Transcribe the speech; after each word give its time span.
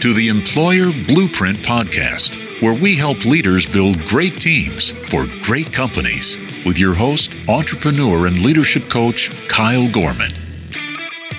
to 0.00 0.14
the 0.14 0.28
Employer 0.28 0.86
Blueprint 1.08 1.58
Podcast, 1.58 2.62
where 2.62 2.72
we 2.72 2.96
help 2.96 3.26
leaders 3.26 3.66
build 3.66 4.00
great 4.06 4.40
teams 4.40 4.90
for 4.90 5.26
great 5.44 5.70
companies 5.74 6.38
with 6.64 6.78
your 6.78 6.94
host, 6.94 7.34
entrepreneur, 7.46 8.26
and 8.26 8.40
leadership 8.40 8.88
coach, 8.88 9.30
Kyle 9.48 9.90
Gorman. 9.90 10.30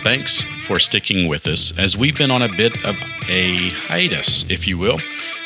Thanks 0.03 0.45
for 0.61 0.79
sticking 0.79 1.27
with 1.27 1.47
us 1.47 1.77
as 1.77 1.97
we've 1.97 2.17
been 2.17 2.31
on 2.31 2.41
a 2.41 2.49
bit 2.49 2.85
of 2.85 2.95
a 3.29 3.69
hiatus, 3.71 4.49
if 4.49 4.67
you 4.67 4.77
will. 4.77 4.99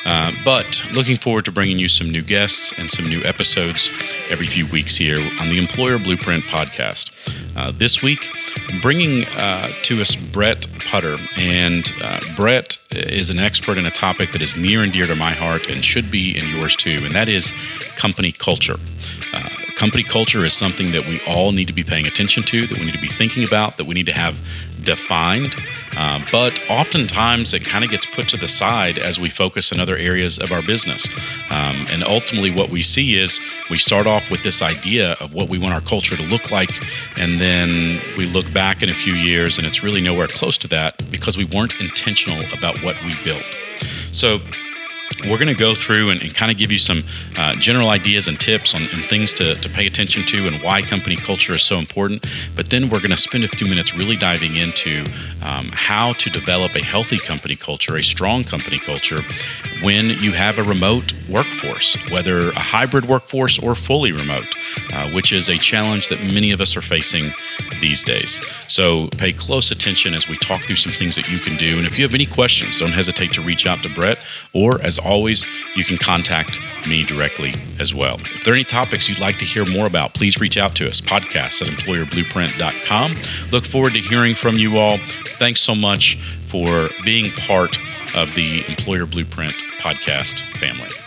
Uh, 0.05 0.31
but 0.43 0.87
looking 0.93 1.15
forward 1.15 1.45
to 1.45 1.51
bringing 1.51 1.79
you 1.79 1.87
some 1.87 2.11
new 2.11 2.21
guests 2.21 2.77
and 2.77 2.91
some 2.91 3.05
new 3.05 3.23
episodes 3.23 3.89
every 4.29 4.45
few 4.45 4.67
weeks 4.67 4.95
here 4.95 5.17
on 5.41 5.49
the 5.49 5.57
Employer 5.57 5.97
Blueprint 5.97 6.43
podcast. 6.43 7.11
Uh, 7.57 7.71
this 7.71 8.03
week, 8.03 8.29
bringing 8.81 9.23
uh, 9.37 9.69
to 9.83 10.01
us 10.01 10.15
Brett 10.15 10.67
Putter. 10.79 11.15
And 11.37 11.91
uh, 12.01 12.19
Brett 12.35 12.77
is 12.91 13.29
an 13.29 13.39
expert 13.39 13.77
in 13.77 13.85
a 13.85 13.91
topic 13.91 14.31
that 14.33 14.41
is 14.41 14.57
near 14.57 14.83
and 14.83 14.91
dear 14.91 15.05
to 15.05 15.15
my 15.15 15.31
heart 15.31 15.69
and 15.69 15.83
should 15.83 16.11
be 16.11 16.37
in 16.37 16.47
yours 16.49 16.75
too, 16.75 17.01
and 17.03 17.13
that 17.13 17.29
is 17.29 17.51
company 17.97 18.31
culture. 18.31 18.75
Company 19.75 20.03
culture 20.03 20.45
is 20.45 20.53
something 20.53 20.91
that 20.93 21.05
we 21.05 21.19
all 21.27 21.51
need 21.51 21.67
to 21.67 21.73
be 21.73 21.83
paying 21.83 22.07
attention 22.07 22.43
to, 22.43 22.65
that 22.65 22.79
we 22.79 22.85
need 22.85 22.95
to 22.95 23.01
be 23.01 23.07
thinking 23.07 23.45
about, 23.45 23.77
that 23.77 23.85
we 23.85 23.93
need 23.93 24.05
to 24.05 24.13
have 24.13 24.35
defined. 24.83 25.55
Uh, 25.97 26.19
but 26.31 26.69
oftentimes 26.69 27.53
it 27.53 27.65
kind 27.65 27.83
of 27.83 27.89
gets 27.89 28.05
put 28.05 28.27
to 28.29 28.37
the 28.37 28.47
side 28.47 28.97
as 28.97 29.19
we 29.19 29.29
focus 29.29 29.71
in 29.71 29.79
other 29.79 29.95
areas 29.95 30.37
of 30.37 30.51
our 30.51 30.61
business. 30.61 31.09
Um, 31.51 31.85
and 31.91 32.03
ultimately, 32.03 32.51
what 32.51 32.69
we 32.69 32.81
see 32.81 33.15
is 33.15 33.39
we 33.69 33.77
start 33.77 34.07
off 34.07 34.31
with 34.31 34.43
this 34.43 34.61
idea 34.61 35.13
of 35.19 35.33
what 35.33 35.49
we 35.49 35.57
want 35.57 35.73
our 35.73 35.81
culture 35.81 36.15
to 36.15 36.23
look 36.23 36.51
like, 36.51 36.69
and 37.17 37.37
then 37.37 37.99
we 38.17 38.25
look 38.27 38.51
back 38.53 38.81
in 38.81 38.89
a 38.89 38.93
few 38.93 39.13
years 39.13 39.57
and 39.57 39.67
it's 39.67 39.83
really 39.83 40.01
nowhere 40.01 40.27
close 40.27 40.57
to 40.59 40.67
that 40.69 41.03
because 41.11 41.37
we 41.37 41.45
weren't 41.45 41.81
intentional 41.81 42.39
about 42.53 42.81
what 42.83 43.03
we 43.03 43.11
built. 43.23 43.57
So, 44.11 44.39
we're 45.29 45.37
going 45.37 45.53
to 45.53 45.59
go 45.59 45.75
through 45.75 46.11
and, 46.11 46.21
and 46.21 46.33
kind 46.33 46.51
of 46.51 46.57
give 46.57 46.71
you 46.71 46.77
some 46.77 47.01
uh, 47.37 47.55
general 47.55 47.89
ideas 47.89 48.27
and 48.27 48.39
tips 48.39 48.75
on 48.75 48.81
and 48.81 49.03
things 49.05 49.33
to, 49.33 49.55
to 49.55 49.69
pay 49.69 49.87
attention 49.87 50.23
to 50.23 50.47
and 50.47 50.61
why 50.61 50.81
company 50.81 51.15
culture 51.15 51.53
is 51.53 51.63
so 51.63 51.77
important. 51.77 52.25
But 52.55 52.69
then 52.69 52.89
we're 52.89 52.99
going 52.99 53.11
to 53.11 53.17
spend 53.17 53.43
a 53.43 53.47
few 53.47 53.67
minutes 53.67 53.95
really 53.95 54.15
diving 54.15 54.57
into 54.57 55.03
um, 55.45 55.65
how 55.71 56.13
to 56.13 56.29
develop 56.29 56.75
a 56.75 56.83
healthy 56.83 57.17
company 57.17 57.55
culture, 57.55 57.97
a 57.97 58.03
strong 58.03 58.43
company 58.43 58.79
culture, 58.79 59.21
when 59.85 60.09
you 60.19 60.31
have 60.31 60.57
a 60.57 60.63
remote 60.63 61.13
workforce, 61.29 61.95
whether 62.09 62.49
a 62.49 62.59
hybrid 62.59 63.05
workforce 63.05 63.59
or 63.59 63.75
fully 63.75 64.11
remote, 64.11 64.47
uh, 64.91 65.07
which 65.11 65.31
is 65.31 65.47
a 65.47 65.57
challenge 65.59 66.09
that 66.09 66.19
many 66.33 66.51
of 66.51 66.59
us 66.59 66.75
are 66.75 66.81
facing 66.81 67.31
these 67.79 68.01
days. 68.01 68.43
So 68.67 69.07
pay 69.17 69.31
close 69.31 69.69
attention 69.69 70.15
as 70.15 70.27
we 70.27 70.37
talk 70.37 70.63
through 70.63 70.77
some 70.77 70.91
things 70.91 71.15
that 71.15 71.31
you 71.31 71.37
can 71.37 71.55
do. 71.57 71.77
And 71.77 71.85
if 71.85 71.99
you 71.99 72.03
have 72.03 72.15
any 72.15 72.25
questions, 72.25 72.79
don't 72.79 72.93
hesitate 72.93 73.31
to 73.33 73.41
reach 73.41 73.67
out 73.67 73.83
to 73.83 73.93
Brett 73.93 74.27
or 74.53 74.81
as 74.81 74.97
always, 74.97 75.45
you 75.75 75.83
can 75.83 75.97
contact 75.97 76.59
me 76.87 77.03
directly 77.03 77.53
as 77.79 77.93
well. 77.93 78.15
If 78.15 78.43
there 78.43 78.53
are 78.53 78.55
any 78.55 78.63
topics 78.63 79.07
you'd 79.07 79.19
like 79.19 79.37
to 79.37 79.45
hear 79.45 79.65
more 79.67 79.85
about, 79.85 80.15
please 80.15 80.39
reach 80.39 80.57
out 80.57 80.75
to 80.77 80.87
us, 80.87 80.99
podcast 80.99 81.61
at 81.61 81.67
employerblueprint.com. 81.67 83.13
Look 83.51 83.65
forward 83.65 83.93
to 83.93 83.99
hearing 83.99 84.33
from 84.33 84.55
you 84.55 84.77
all. 84.77 84.97
Thanks 85.37 85.61
so 85.61 85.75
much 85.75 86.17
for 86.55 86.87
being 87.03 87.29
part 87.31 87.77
of 88.15 88.33
the 88.33 88.63
Employer 88.69 89.05
Blueprint 89.05 89.51
podcast 89.81 90.39
family. 90.57 91.04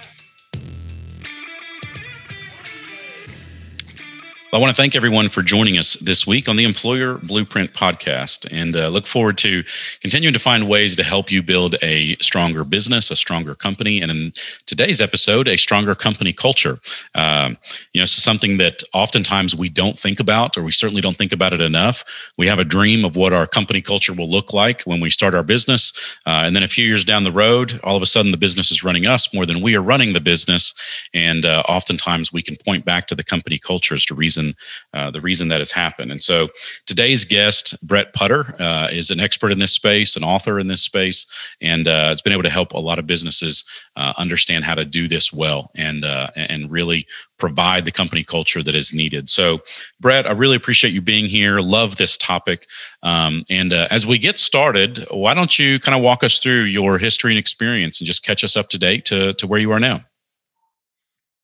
I 4.51 4.57
want 4.57 4.75
to 4.75 4.81
thank 4.81 4.97
everyone 4.97 5.29
for 5.29 5.43
joining 5.43 5.77
us 5.77 5.93
this 5.97 6.27
week 6.27 6.49
on 6.49 6.57
the 6.57 6.65
Employer 6.65 7.19
Blueprint 7.19 7.75
podcast 7.75 8.49
and 8.51 8.75
uh, 8.75 8.89
look 8.89 9.07
forward 9.07 9.37
to 9.39 9.63
continuing 10.01 10.33
to 10.33 10.39
find 10.39 10.67
ways 10.67 10.97
to 10.97 11.05
help 11.05 11.31
you 11.31 11.43
build 11.43 11.77
a 11.83 12.17
stronger 12.23 12.65
business, 12.65 13.11
a 13.11 13.17
stronger 13.17 13.55
company, 13.55 14.01
and 14.01 14.11
in 14.11 14.33
today's 14.65 15.03
episode, 15.03 15.49
a 15.49 15.59
stronger 15.59 15.95
company 15.95 16.33
culture. 16.33 16.79
Um, 17.15 17.59
you 17.93 18.01
know, 18.01 18.05
it's 18.05 18.13
something 18.13 18.57
that 18.57 18.83
oftentimes 18.95 19.55
we 19.55 19.69
don't 19.69 19.99
think 19.99 20.19
about, 20.19 20.57
or 20.57 20.63
we 20.63 20.73
certainly 20.73 21.03
don't 21.03 21.19
think 21.19 21.33
about 21.33 21.53
it 21.53 21.61
enough. 21.61 22.03
We 22.39 22.47
have 22.47 22.59
a 22.59 22.65
dream 22.65 23.05
of 23.05 23.17
what 23.17 23.35
our 23.35 23.47
company 23.47 23.83
culture 23.83 24.15
will 24.15 24.31
look 24.31 24.55
like 24.55 24.81
when 24.85 24.99
we 24.99 25.11
start 25.11 25.35
our 25.35 25.43
business. 25.43 25.93
Uh, 26.27 26.45
and 26.47 26.57
then 26.57 26.63
a 26.63 26.69
few 26.69 26.87
years 26.87 27.05
down 27.05 27.25
the 27.25 27.33
road, 27.33 27.79
all 27.85 27.97
of 27.97 28.03
a 28.03 28.07
sudden 28.07 28.31
the 28.31 28.39
business 28.39 28.71
is 28.71 28.83
running 28.83 29.07
us 29.07 29.35
more 29.35 29.45
than 29.45 29.61
we 29.61 29.77
are 29.77 29.83
running 29.83 30.15
the 30.15 30.21
business. 30.23 30.73
And 31.13 31.45
uh, 31.45 31.65
oftentimes 31.69 32.33
we 32.33 32.41
can 32.41 32.57
point 32.65 32.87
back 32.87 33.09
to 33.09 33.15
the 33.15 33.25
company 33.25 33.59
culture 33.59 33.95
as 33.95 34.07
to 34.07 34.15
reason 34.15 34.38
reason 34.39 34.55
uh, 34.95 35.11
the 35.11 35.21
reason 35.21 35.49
that 35.49 35.61
has 35.61 35.71
happened. 35.71 36.11
And 36.11 36.23
so 36.23 36.49
today's 36.87 37.25
guest, 37.25 37.75
Brett 37.87 38.13
Putter, 38.13 38.55
uh, 38.61 38.89
is 38.91 39.11
an 39.11 39.21
expert 39.21 39.53
in 39.53 39.59
this 39.59 39.73
space, 39.73 40.17
an 40.17 40.25
author 40.25 40.59
in 40.59 40.69
this 40.69 40.83
space, 40.83 41.27
and 41.61 41.87
uh, 41.87 42.09
has 42.09 42.23
been 42.23 42.33
able 42.33 42.43
to 42.43 42.51
help 42.51 42.73
a 42.73 42.79
lot 42.79 42.99
of 42.99 43.07
businesses 43.07 43.65
uh, 43.97 44.13
understand 44.17 44.65
how 44.65 44.75
to 44.75 44.85
do 44.85 45.09
this 45.09 45.33
well 45.33 45.71
and 45.77 46.05
uh, 46.05 46.29
and 46.37 46.71
really 46.71 47.07
provide 47.39 47.85
the 47.85 47.93
company 47.93 48.25
culture 48.25 48.63
that 48.63 48.75
is 48.75 48.93
needed. 48.93 49.31
So, 49.31 49.61
Brett, 50.01 50.27
I 50.27 50.33
really 50.33 50.57
appreciate 50.57 50.93
you 50.93 51.03
being 51.03 51.27
here. 51.27 51.61
Love 51.61 51.97
this 51.97 52.17
topic. 52.17 52.67
Um, 53.03 53.45
and 53.51 53.73
as 53.73 54.07
we 54.07 54.19
get 54.19 54.39
started, 54.39 55.07
why 55.11 55.35
don't 55.35 55.57
you 55.59 55.79
kind 55.79 55.97
of 55.97 56.03
walk 56.03 56.25
us 56.25 56.41
through 56.41 56.63
your 56.63 56.99
history 56.99 57.33
and 57.33 57.39
experience 57.39 58.01
and 58.01 58.07
just 58.07 58.25
catch 58.25 58.43
us 58.43 58.57
up 58.57 58.69
to 58.71 58.79
date 58.79 59.05
to, 59.07 59.35
to 59.35 59.47
where 59.47 59.61
you 59.61 59.71
are 59.71 59.81
now? 59.81 60.01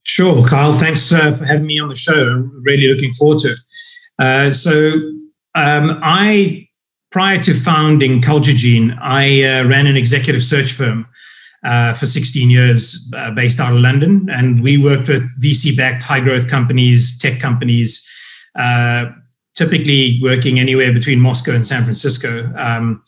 Sure, 0.05 0.47
Kyle. 0.47 0.73
Thanks 0.73 1.13
uh, 1.13 1.33
for 1.33 1.45
having 1.45 1.67
me 1.67 1.81
on 1.81 1.89
the 1.89 1.97
show. 1.97 2.33
I'm 2.33 2.63
really 2.63 2.89
looking 2.89 3.13
forward 3.13 3.39
to 3.39 3.53
it. 3.53 3.59
Uh, 4.19 4.53
so, 4.53 4.93
um, 5.55 5.99
I, 6.03 6.69
prior 7.11 7.39
to 7.39 7.55
founding 7.55 8.21
Culture 8.21 8.53
Gene, 8.53 8.97
I 9.01 9.43
uh, 9.43 9.67
ran 9.67 9.87
an 9.87 9.97
executive 9.97 10.43
search 10.43 10.73
firm 10.73 11.07
uh, 11.65 11.95
for 11.95 12.07
16 12.07 12.51
years 12.51 13.11
uh, 13.17 13.31
based 13.31 13.59
out 13.59 13.73
of 13.73 13.79
London. 13.79 14.27
And 14.31 14.63
we 14.63 14.77
worked 14.77 15.09
with 15.09 15.23
VC 15.43 15.77
backed 15.77 16.03
high 16.03 16.21
growth 16.21 16.49
companies, 16.49 17.19
tech 17.19 17.41
companies, 17.41 18.07
uh, 18.57 19.07
typically 19.55 20.21
working 20.23 20.59
anywhere 20.61 20.93
between 20.93 21.21
Moscow 21.21 21.53
and 21.53 21.67
San 21.67 21.83
Francisco. 21.85 22.53
Um, 22.57 23.03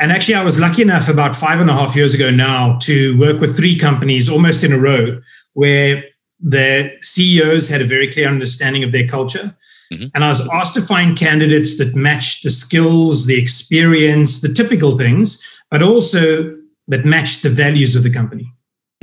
and 0.00 0.10
actually, 0.10 0.34
I 0.34 0.42
was 0.42 0.58
lucky 0.58 0.82
enough 0.82 1.08
about 1.08 1.36
five 1.36 1.60
and 1.60 1.70
a 1.70 1.72
half 1.72 1.94
years 1.94 2.14
ago 2.14 2.30
now 2.30 2.78
to 2.82 3.16
work 3.18 3.40
with 3.40 3.56
three 3.56 3.78
companies 3.78 4.28
almost 4.28 4.64
in 4.64 4.72
a 4.72 4.78
row 4.78 5.20
where 5.52 6.02
the 6.44 6.94
CEOs 7.00 7.70
had 7.70 7.80
a 7.80 7.86
very 7.86 8.06
clear 8.06 8.28
understanding 8.28 8.84
of 8.84 8.92
their 8.92 9.06
culture. 9.06 9.56
Mm-hmm. 9.92 10.08
And 10.14 10.24
I 10.24 10.28
was 10.28 10.46
asked 10.52 10.74
to 10.74 10.82
find 10.82 11.16
candidates 11.16 11.78
that 11.78 11.96
matched 11.96 12.44
the 12.44 12.50
skills, 12.50 13.26
the 13.26 13.40
experience, 13.40 14.42
the 14.42 14.52
typical 14.52 14.98
things, 14.98 15.42
but 15.70 15.82
also 15.82 16.54
that 16.88 17.06
matched 17.06 17.42
the 17.42 17.50
values 17.50 17.96
of 17.96 18.02
the 18.02 18.10
company. 18.10 18.52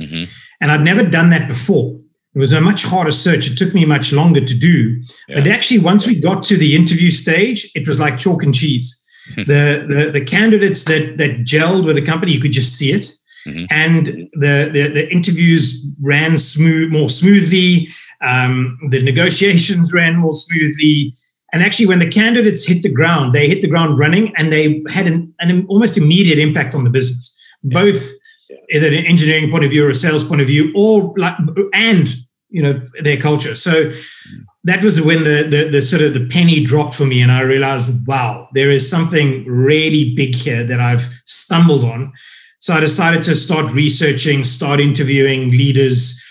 Mm-hmm. 0.00 0.20
And 0.60 0.70
I'd 0.70 0.82
never 0.82 1.02
done 1.04 1.30
that 1.30 1.48
before. 1.48 1.98
It 2.34 2.38
was 2.38 2.52
a 2.52 2.60
much 2.60 2.84
harder 2.84 3.10
search. 3.10 3.50
It 3.50 3.58
took 3.58 3.74
me 3.74 3.84
much 3.84 4.12
longer 4.12 4.40
to 4.40 4.58
do. 4.58 5.02
Yeah. 5.28 5.40
But 5.40 5.48
actually, 5.48 5.80
once 5.80 6.06
we 6.06 6.18
got 6.18 6.42
to 6.44 6.56
the 6.56 6.76
interview 6.76 7.10
stage, 7.10 7.70
it 7.74 7.86
was 7.86 7.98
like 7.98 8.18
chalk 8.18 8.42
and 8.42 8.54
cheese. 8.54 8.98
the, 9.36 9.86
the 9.88 10.10
the 10.12 10.24
candidates 10.24 10.84
that 10.84 11.16
that 11.18 11.40
gelled 11.40 11.84
with 11.84 11.96
the 11.96 12.02
company, 12.02 12.32
you 12.32 12.40
could 12.40 12.52
just 12.52 12.76
see 12.76 12.90
it. 12.92 13.12
Mm-hmm. 13.46 13.64
And 13.70 14.06
the, 14.34 14.70
the, 14.72 14.90
the 14.94 15.12
interviews 15.12 15.86
ran 16.00 16.38
smooth, 16.38 16.92
more 16.92 17.10
smoothly. 17.10 17.88
Um, 18.20 18.78
the 18.90 19.02
negotiations 19.02 19.92
ran 19.94 20.16
more 20.16 20.34
smoothly. 20.34 21.14
And 21.52 21.62
actually, 21.62 21.86
when 21.86 21.98
the 21.98 22.10
candidates 22.10 22.66
hit 22.66 22.82
the 22.82 22.92
ground, 22.92 23.34
they 23.34 23.46
hit 23.46 23.60
the 23.60 23.68
ground 23.68 23.98
running, 23.98 24.34
and 24.36 24.50
they 24.50 24.82
had 24.88 25.06
an, 25.06 25.34
an 25.38 25.66
almost 25.66 25.98
immediate 25.98 26.38
impact 26.38 26.74
on 26.74 26.84
the 26.84 26.90
business, 26.90 27.36
both 27.62 28.10
yeah. 28.48 28.56
either 28.76 28.86
an 28.88 29.04
engineering 29.04 29.50
point 29.50 29.64
of 29.64 29.70
view 29.70 29.84
or 29.84 29.90
a 29.90 29.94
sales 29.94 30.24
point 30.24 30.40
of 30.40 30.46
view, 30.46 30.72
or 30.74 31.12
like 31.18 31.36
and 31.74 32.08
you 32.48 32.62
know 32.62 32.80
their 33.02 33.18
culture. 33.18 33.54
So 33.54 33.70
mm-hmm. 33.70 34.42
that 34.64 34.82
was 34.82 34.98
when 35.02 35.24
the, 35.24 35.42
the 35.42 35.68
the 35.68 35.82
sort 35.82 36.00
of 36.00 36.14
the 36.14 36.26
penny 36.26 36.64
dropped 36.64 36.94
for 36.94 37.04
me, 37.04 37.20
and 37.20 37.30
I 37.30 37.42
realized, 37.42 38.06
wow, 38.06 38.48
there 38.54 38.70
is 38.70 38.88
something 38.88 39.44
really 39.44 40.14
big 40.14 40.34
here 40.34 40.64
that 40.64 40.80
I've 40.80 41.06
stumbled 41.26 41.84
on 41.84 42.14
so 42.62 42.74
I 42.74 42.80
decided 42.80 43.22
to 43.24 43.34
start 43.34 43.72
researching, 43.72 44.44
start 44.44 44.78
interviewing 44.78 45.50
leaders. 45.50 46.22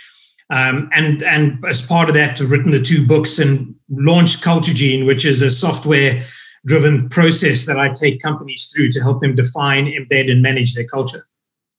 Um, 0.50 0.90
and, 0.94 1.22
and 1.24 1.62
as 1.66 1.86
part 1.86 2.08
of 2.08 2.16
that, 2.16 2.40
I've 2.40 2.50
written 2.50 2.72
the 2.72 2.80
two 2.80 3.06
books 3.06 3.38
and 3.38 3.76
launched 3.90 4.42
Culture 4.42 4.74
Gene, 4.74 5.06
which 5.06 5.26
is 5.26 5.42
a 5.42 5.52
software 5.52 6.24
driven 6.66 7.10
process 7.10 7.66
that 7.66 7.78
I 7.78 7.90
take 7.90 8.22
companies 8.22 8.72
through 8.74 8.92
to 8.92 9.02
help 9.02 9.20
them 9.20 9.36
define, 9.36 9.88
embed, 9.88 10.32
and 10.32 10.42
manage 10.42 10.74
their 10.74 10.86
culture. 10.86 11.28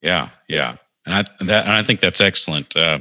Yeah, 0.02 0.28
yeah. 0.48 0.76
And 1.06 1.14
I, 1.14 1.44
that, 1.44 1.64
and 1.64 1.72
I 1.72 1.82
think 1.82 2.00
that's 2.00 2.20
excellent. 2.20 2.76
Uh, 2.76 2.98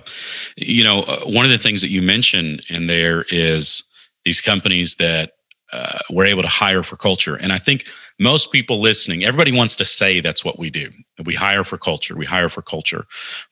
you 0.56 0.86
know, 0.86 1.02
uh, 1.02 1.20
one 1.26 1.44
of 1.44 1.52
the 1.52 1.58
things 1.58 1.82
that 1.82 1.90
you 1.90 2.02
mentioned 2.02 2.64
in 2.70 2.88
there 2.88 3.26
is 3.30 3.84
these 4.24 4.40
companies 4.40 4.96
that 4.96 5.34
uh, 5.74 6.00
we're 6.10 6.26
able 6.26 6.42
to 6.42 6.48
hire 6.48 6.84
for 6.84 6.98
culture. 6.98 7.36
And 7.36 7.54
I 7.54 7.58
think 7.58 7.86
most 8.20 8.52
people 8.52 8.80
listening, 8.80 9.24
everybody 9.24 9.52
wants 9.52 9.76
to 9.78 9.86
say 9.86 10.20
that's 10.20 10.46
what 10.46 10.60
we 10.60 10.70
do. 10.70 10.90
We 11.24 11.34
hire 11.34 11.64
for 11.64 11.78
culture. 11.78 12.16
We 12.16 12.26
hire 12.26 12.50
for 12.50 12.62
culture. 12.62 13.06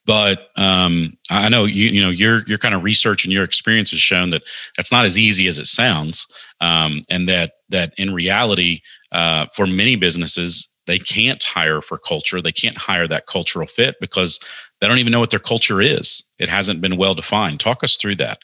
But 0.06 0.50
um, 0.56 1.18
I 1.32 1.50
know 1.50 1.66
you, 1.66 1.90
you 1.90 2.02
know 2.02 2.10
your 2.10 2.42
your 2.46 2.58
kind 2.58 2.76
of 2.76 2.84
research 2.84 3.24
and 3.26 3.34
your 3.34 3.44
experience 3.44 3.92
has 3.92 4.00
shown 4.00 4.30
that 4.32 4.44
that's 4.78 4.92
not 4.92 5.06
as 5.06 5.18
easy 5.18 5.48
as 5.48 5.60
it 5.60 5.68
sounds, 5.68 6.28
um, 6.62 7.02
and 7.10 7.28
that 7.30 7.54
that 7.70 7.94
in 7.98 8.14
reality, 8.14 8.82
uh, 9.12 9.46
for 9.56 9.66
many 9.66 9.96
businesses, 9.96 10.68
they 10.88 11.00
can't 11.00 11.44
hire 11.44 11.82
for 11.82 11.98
culture. 11.98 12.42
They 12.42 12.52
can't 12.52 12.78
hire 12.78 13.08
that 13.08 13.28
cultural 13.28 13.68
fit 13.68 13.96
because 14.02 14.40
they 14.82 14.88
don't 14.88 14.98
even 14.98 15.12
know 15.12 15.20
what 15.20 15.30
their 15.30 15.40
culture 15.40 15.82
is. 15.82 16.24
It 16.40 16.50
hasn't 16.50 16.82
been 16.82 16.98
well 16.98 17.16
defined. 17.16 17.60
Talk 17.60 17.84
us 17.84 17.96
through 17.96 18.16
that. 18.16 18.40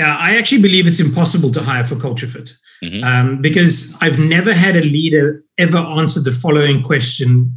I 0.00 0.36
actually 0.36 0.62
believe 0.62 0.86
it's 0.86 1.00
impossible 1.00 1.50
to 1.52 1.62
hire 1.62 1.84
for 1.84 1.96
culture 1.96 2.26
fit 2.26 2.52
mm-hmm. 2.84 3.02
um, 3.02 3.42
because 3.42 3.96
I've 4.00 4.18
never 4.18 4.52
had 4.52 4.76
a 4.76 4.82
leader 4.82 5.42
ever 5.58 5.78
answer 5.78 6.20
the 6.20 6.30
following 6.30 6.82
question 6.82 7.52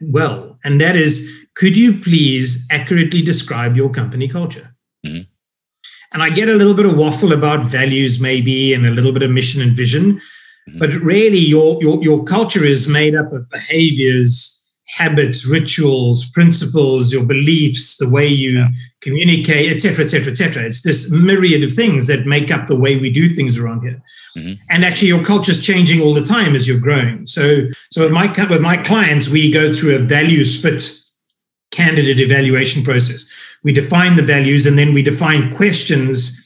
well, 0.00 0.58
and 0.64 0.80
that 0.80 0.96
is 0.96 1.46
could 1.54 1.76
you 1.76 1.98
please 1.98 2.66
accurately 2.70 3.22
describe 3.22 3.76
your 3.76 3.90
company 3.90 4.28
culture? 4.28 4.74
Mm-hmm. 5.06 5.30
And 6.12 6.22
I 6.22 6.30
get 6.30 6.48
a 6.48 6.54
little 6.54 6.74
bit 6.74 6.86
of 6.86 6.96
waffle 6.96 7.32
about 7.32 7.64
values, 7.64 8.20
maybe, 8.20 8.72
and 8.72 8.86
a 8.86 8.90
little 8.90 9.12
bit 9.12 9.22
of 9.22 9.30
mission 9.30 9.60
and 9.60 9.74
vision. 9.74 10.14
Mm-hmm. 10.14 10.78
But 10.78 10.90
really, 10.94 11.38
your, 11.38 11.82
your, 11.82 12.02
your 12.02 12.24
culture 12.24 12.64
is 12.64 12.88
made 12.88 13.14
up 13.14 13.32
of 13.32 13.48
behaviors, 13.50 14.64
habits, 14.96 15.48
rituals, 15.48 16.30
principles, 16.30 17.12
your 17.12 17.24
beliefs, 17.24 17.96
the 17.98 18.08
way 18.08 18.26
you 18.26 18.60
yeah. 18.60 18.68
Communicate, 19.04 19.70
etc., 19.70 20.04
etc., 20.04 20.30
etc. 20.30 20.64
It's 20.64 20.82
this 20.82 21.12
myriad 21.12 21.62
of 21.62 21.72
things 21.72 22.06
that 22.06 22.26
make 22.26 22.50
up 22.50 22.66
the 22.66 22.78
way 22.78 22.96
we 22.96 23.10
do 23.10 23.28
things 23.28 23.58
around 23.58 23.82
here. 23.82 24.02
Mm-hmm. 24.36 24.54
And 24.70 24.84
actually, 24.84 25.08
your 25.08 25.22
culture 25.22 25.52
is 25.52 25.64
changing 25.64 26.00
all 26.00 26.14
the 26.14 26.22
time 26.22 26.56
as 26.56 26.66
you're 26.66 26.80
growing. 26.80 27.26
So, 27.26 27.68
so 27.90 28.00
with 28.00 28.12
my 28.12 28.26
with 28.48 28.62
my 28.62 28.78
clients, 28.78 29.28
we 29.28 29.52
go 29.52 29.72
through 29.72 29.94
a 29.96 29.98
values 30.00 30.60
fit 30.60 30.82
candidate 31.70 32.18
evaluation 32.18 32.82
process. 32.82 33.30
We 33.62 33.72
define 33.72 34.16
the 34.16 34.22
values, 34.22 34.66
and 34.66 34.78
then 34.78 34.94
we 34.94 35.02
define 35.02 35.52
questions 35.54 36.40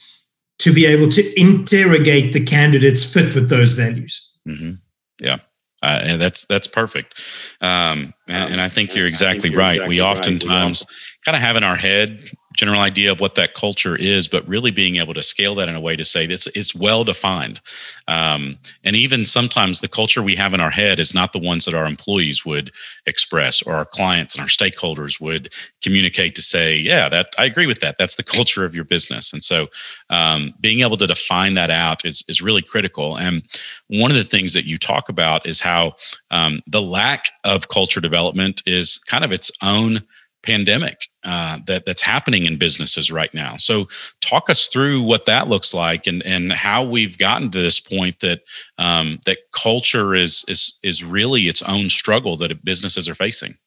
to 0.59 0.73
be 0.73 0.85
able 0.85 1.07
to 1.09 1.39
interrogate 1.39 2.33
the 2.33 2.43
candidate's 2.43 3.11
fit 3.11 3.33
with 3.33 3.49
those 3.49 3.73
values. 3.73 4.29
Mm-hmm. 4.47 4.71
Yeah. 5.19 5.37
Uh, 5.81 5.99
and 6.03 6.21
that's 6.21 6.43
that's 6.45 6.67
perfect, 6.67 7.21
um, 7.61 8.13
and, 8.27 8.53
and, 8.53 8.61
I 8.61 8.67
think 8.67 8.93
you're 8.95 9.07
exactly, 9.07 9.43
think 9.43 9.53
you're 9.53 9.61
right. 9.61 9.75
Exactly 9.75 9.95
we 9.95 10.01
oftentimes 10.01 10.85
right. 10.85 11.23
kind 11.23 11.37
of 11.37 11.41
have 11.41 11.55
in 11.55 11.63
our 11.63 11.77
head 11.77 12.29
general 12.59 12.81
idea 12.81 13.09
of 13.09 13.21
what 13.21 13.35
that 13.35 13.53
culture 13.53 13.95
is, 13.95 14.27
but 14.27 14.45
really 14.45 14.69
being 14.69 14.97
able 14.97 15.13
to 15.13 15.23
scale 15.23 15.55
that 15.55 15.69
in 15.69 15.75
a 15.75 15.79
way 15.79 15.95
to 15.95 16.03
say 16.03 16.25
it's 16.25 16.45
it's 16.47 16.75
well 16.75 17.05
defined. 17.05 17.61
Um, 18.09 18.57
and 18.83 18.97
even 18.97 19.23
sometimes 19.23 19.79
the 19.79 19.87
culture 19.87 20.21
we 20.21 20.35
have 20.35 20.53
in 20.53 20.59
our 20.59 20.69
head 20.69 20.99
is 20.99 21.13
not 21.13 21.31
the 21.31 21.39
ones 21.39 21.63
that 21.63 21.73
our 21.73 21.85
employees 21.85 22.45
would 22.45 22.71
express 23.05 23.61
or 23.61 23.75
our 23.75 23.85
clients 23.85 24.35
and 24.35 24.41
our 24.41 24.47
stakeholders 24.47 25.21
would 25.21 25.53
communicate 25.81 26.35
to 26.35 26.41
say, 26.41 26.75
yeah, 26.75 27.07
that 27.07 27.27
I 27.37 27.45
agree 27.45 27.65
with 27.65 27.79
that. 27.79 27.95
That's 27.97 28.15
the 28.15 28.23
culture 28.37 28.65
of 28.65 28.75
your 28.75 28.83
business. 28.83 29.31
And 29.31 29.41
so 29.41 29.67
um, 30.09 30.53
being 30.59 30.81
able 30.81 30.97
to 30.97 31.07
define 31.07 31.53
that 31.53 31.69
out 31.69 32.03
is 32.03 32.25
is 32.27 32.41
really 32.41 32.61
critical. 32.61 33.17
And 33.17 33.41
one 33.87 34.11
of 34.11 34.17
the 34.17 34.25
things 34.25 34.51
that 34.53 34.65
you 34.65 34.77
talk 34.77 35.07
about 35.07 35.45
is 35.45 35.61
how 35.61 35.93
um, 36.29 36.61
the 36.67 36.81
lack 36.81 37.31
of 37.45 37.69
culture 37.69 38.01
development 38.01 38.61
is 38.65 38.97
kind 38.97 39.23
of 39.23 39.31
its 39.31 39.49
own 39.63 40.01
pandemic 40.43 41.07
uh, 41.23 41.59
that 41.67 41.85
that's 41.85 42.01
happening 42.01 42.45
in 42.45 42.57
businesses 42.57 43.11
right 43.11 43.33
now. 43.33 43.57
So, 43.57 43.87
talk 44.21 44.49
us 44.49 44.67
through 44.67 45.03
what 45.03 45.25
that 45.25 45.47
looks 45.47 45.73
like 45.73 46.07
and 46.07 46.23
and 46.25 46.53
how 46.53 46.83
we've 46.83 47.17
gotten 47.17 47.51
to 47.51 47.61
this 47.61 47.79
point 47.79 48.19
that 48.21 48.41
um, 48.77 49.19
that 49.25 49.39
culture 49.51 50.15
is 50.15 50.45
is 50.47 50.77
is 50.83 51.03
really 51.03 51.47
its 51.47 51.61
own 51.63 51.89
struggle 51.89 52.37
that 52.37 52.63
businesses 52.63 53.09
are 53.09 53.15
facing. 53.15 53.57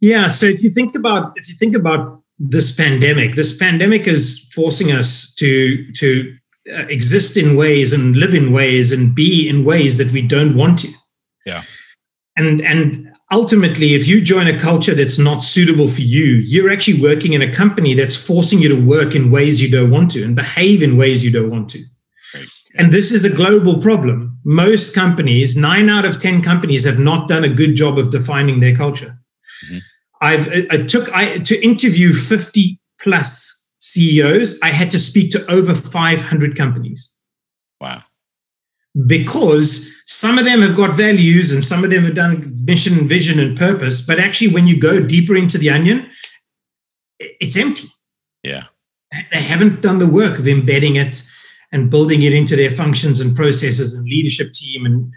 Yeah. 0.00 0.28
So 0.28 0.44
if 0.46 0.62
you 0.62 0.70
think 0.70 0.94
about 0.94 1.32
if 1.36 1.48
you 1.48 1.54
think 1.54 1.74
about 1.74 2.22
this 2.38 2.74
pandemic, 2.76 3.36
this 3.36 3.56
pandemic 3.56 4.06
is 4.06 4.50
forcing 4.54 4.92
us 4.92 5.34
to 5.36 5.90
to 5.92 6.36
uh, 6.70 6.86
exist 6.88 7.36
in 7.36 7.56
ways 7.56 7.92
and 7.94 8.16
live 8.16 8.34
in 8.34 8.52
ways 8.52 8.92
and 8.92 9.14
be 9.14 9.48
in 9.48 9.64
ways 9.64 9.96
that 9.96 10.12
we 10.12 10.20
don't 10.20 10.56
want 10.56 10.78
to. 10.80 10.88
Yeah. 11.46 11.62
And 12.36 12.60
and 12.60 13.13
ultimately, 13.34 13.94
if 13.94 14.06
you 14.06 14.20
join 14.20 14.46
a 14.46 14.58
culture 14.58 14.94
that's 14.94 15.18
not 15.18 15.42
suitable 15.42 15.88
for 15.88 16.02
you, 16.02 16.26
you're 16.52 16.70
actually 16.70 17.00
working 17.02 17.32
in 17.32 17.42
a 17.42 17.52
company 17.52 17.92
that's 17.92 18.16
forcing 18.16 18.60
you 18.60 18.68
to 18.68 18.80
work 18.80 19.14
in 19.14 19.30
ways 19.30 19.60
you 19.60 19.70
don't 19.70 19.90
want 19.90 20.12
to 20.12 20.24
and 20.24 20.36
behave 20.36 20.82
in 20.82 20.96
ways 20.96 21.24
you 21.24 21.32
don't 21.32 21.50
want 21.50 21.68
to. 21.70 21.80
Right. 22.32 22.48
And 22.78 22.92
this 22.92 23.12
is 23.12 23.24
a 23.24 23.34
global 23.34 23.80
problem. 23.80 24.38
Most 24.44 24.94
companies, 24.94 25.56
nine 25.56 25.88
out 25.90 26.04
of 26.04 26.20
10 26.20 26.42
companies, 26.42 26.84
have 26.84 26.98
not 26.98 27.28
done 27.28 27.44
a 27.44 27.48
good 27.60 27.74
job 27.74 27.98
of 27.98 28.10
defining 28.10 28.60
their 28.60 28.76
culture. 28.76 29.18
Mm-hmm. 29.66 29.78
I've 30.20 30.48
I 30.70 30.86
took 30.86 31.12
I 31.12 31.38
to 31.38 31.54
interview 31.62 32.12
50 32.12 32.80
plus 33.02 33.64
CEOs, 33.80 34.58
I 34.62 34.70
had 34.70 34.90
to 34.92 34.98
speak 34.98 35.30
to 35.32 35.50
over 35.50 35.74
500 35.74 36.56
companies. 36.56 37.14
Wow. 37.80 38.02
Because 39.06 39.92
some 40.06 40.38
of 40.38 40.44
them 40.44 40.60
have 40.60 40.76
got 40.76 40.94
values 40.94 41.52
and 41.52 41.64
some 41.64 41.82
of 41.82 41.90
them 41.90 42.04
have 42.04 42.14
done 42.14 42.44
mission, 42.64 43.08
vision, 43.08 43.40
and 43.40 43.58
purpose. 43.58 44.06
But 44.06 44.18
actually, 44.18 44.52
when 44.52 44.66
you 44.66 44.78
go 44.80 45.04
deeper 45.04 45.34
into 45.34 45.58
the 45.58 45.70
onion, 45.70 46.10
it's 47.18 47.56
empty. 47.56 47.88
Yeah. 48.42 48.64
They 49.32 49.42
haven't 49.42 49.80
done 49.80 49.98
the 49.98 50.06
work 50.06 50.38
of 50.38 50.46
embedding 50.46 50.96
it 50.96 51.22
and 51.72 51.90
building 51.90 52.22
it 52.22 52.32
into 52.32 52.54
their 52.54 52.70
functions 52.70 53.20
and 53.20 53.34
processes 53.34 53.94
and 53.94 54.04
leadership 54.04 54.52
team 54.52 54.86
and 54.86 55.12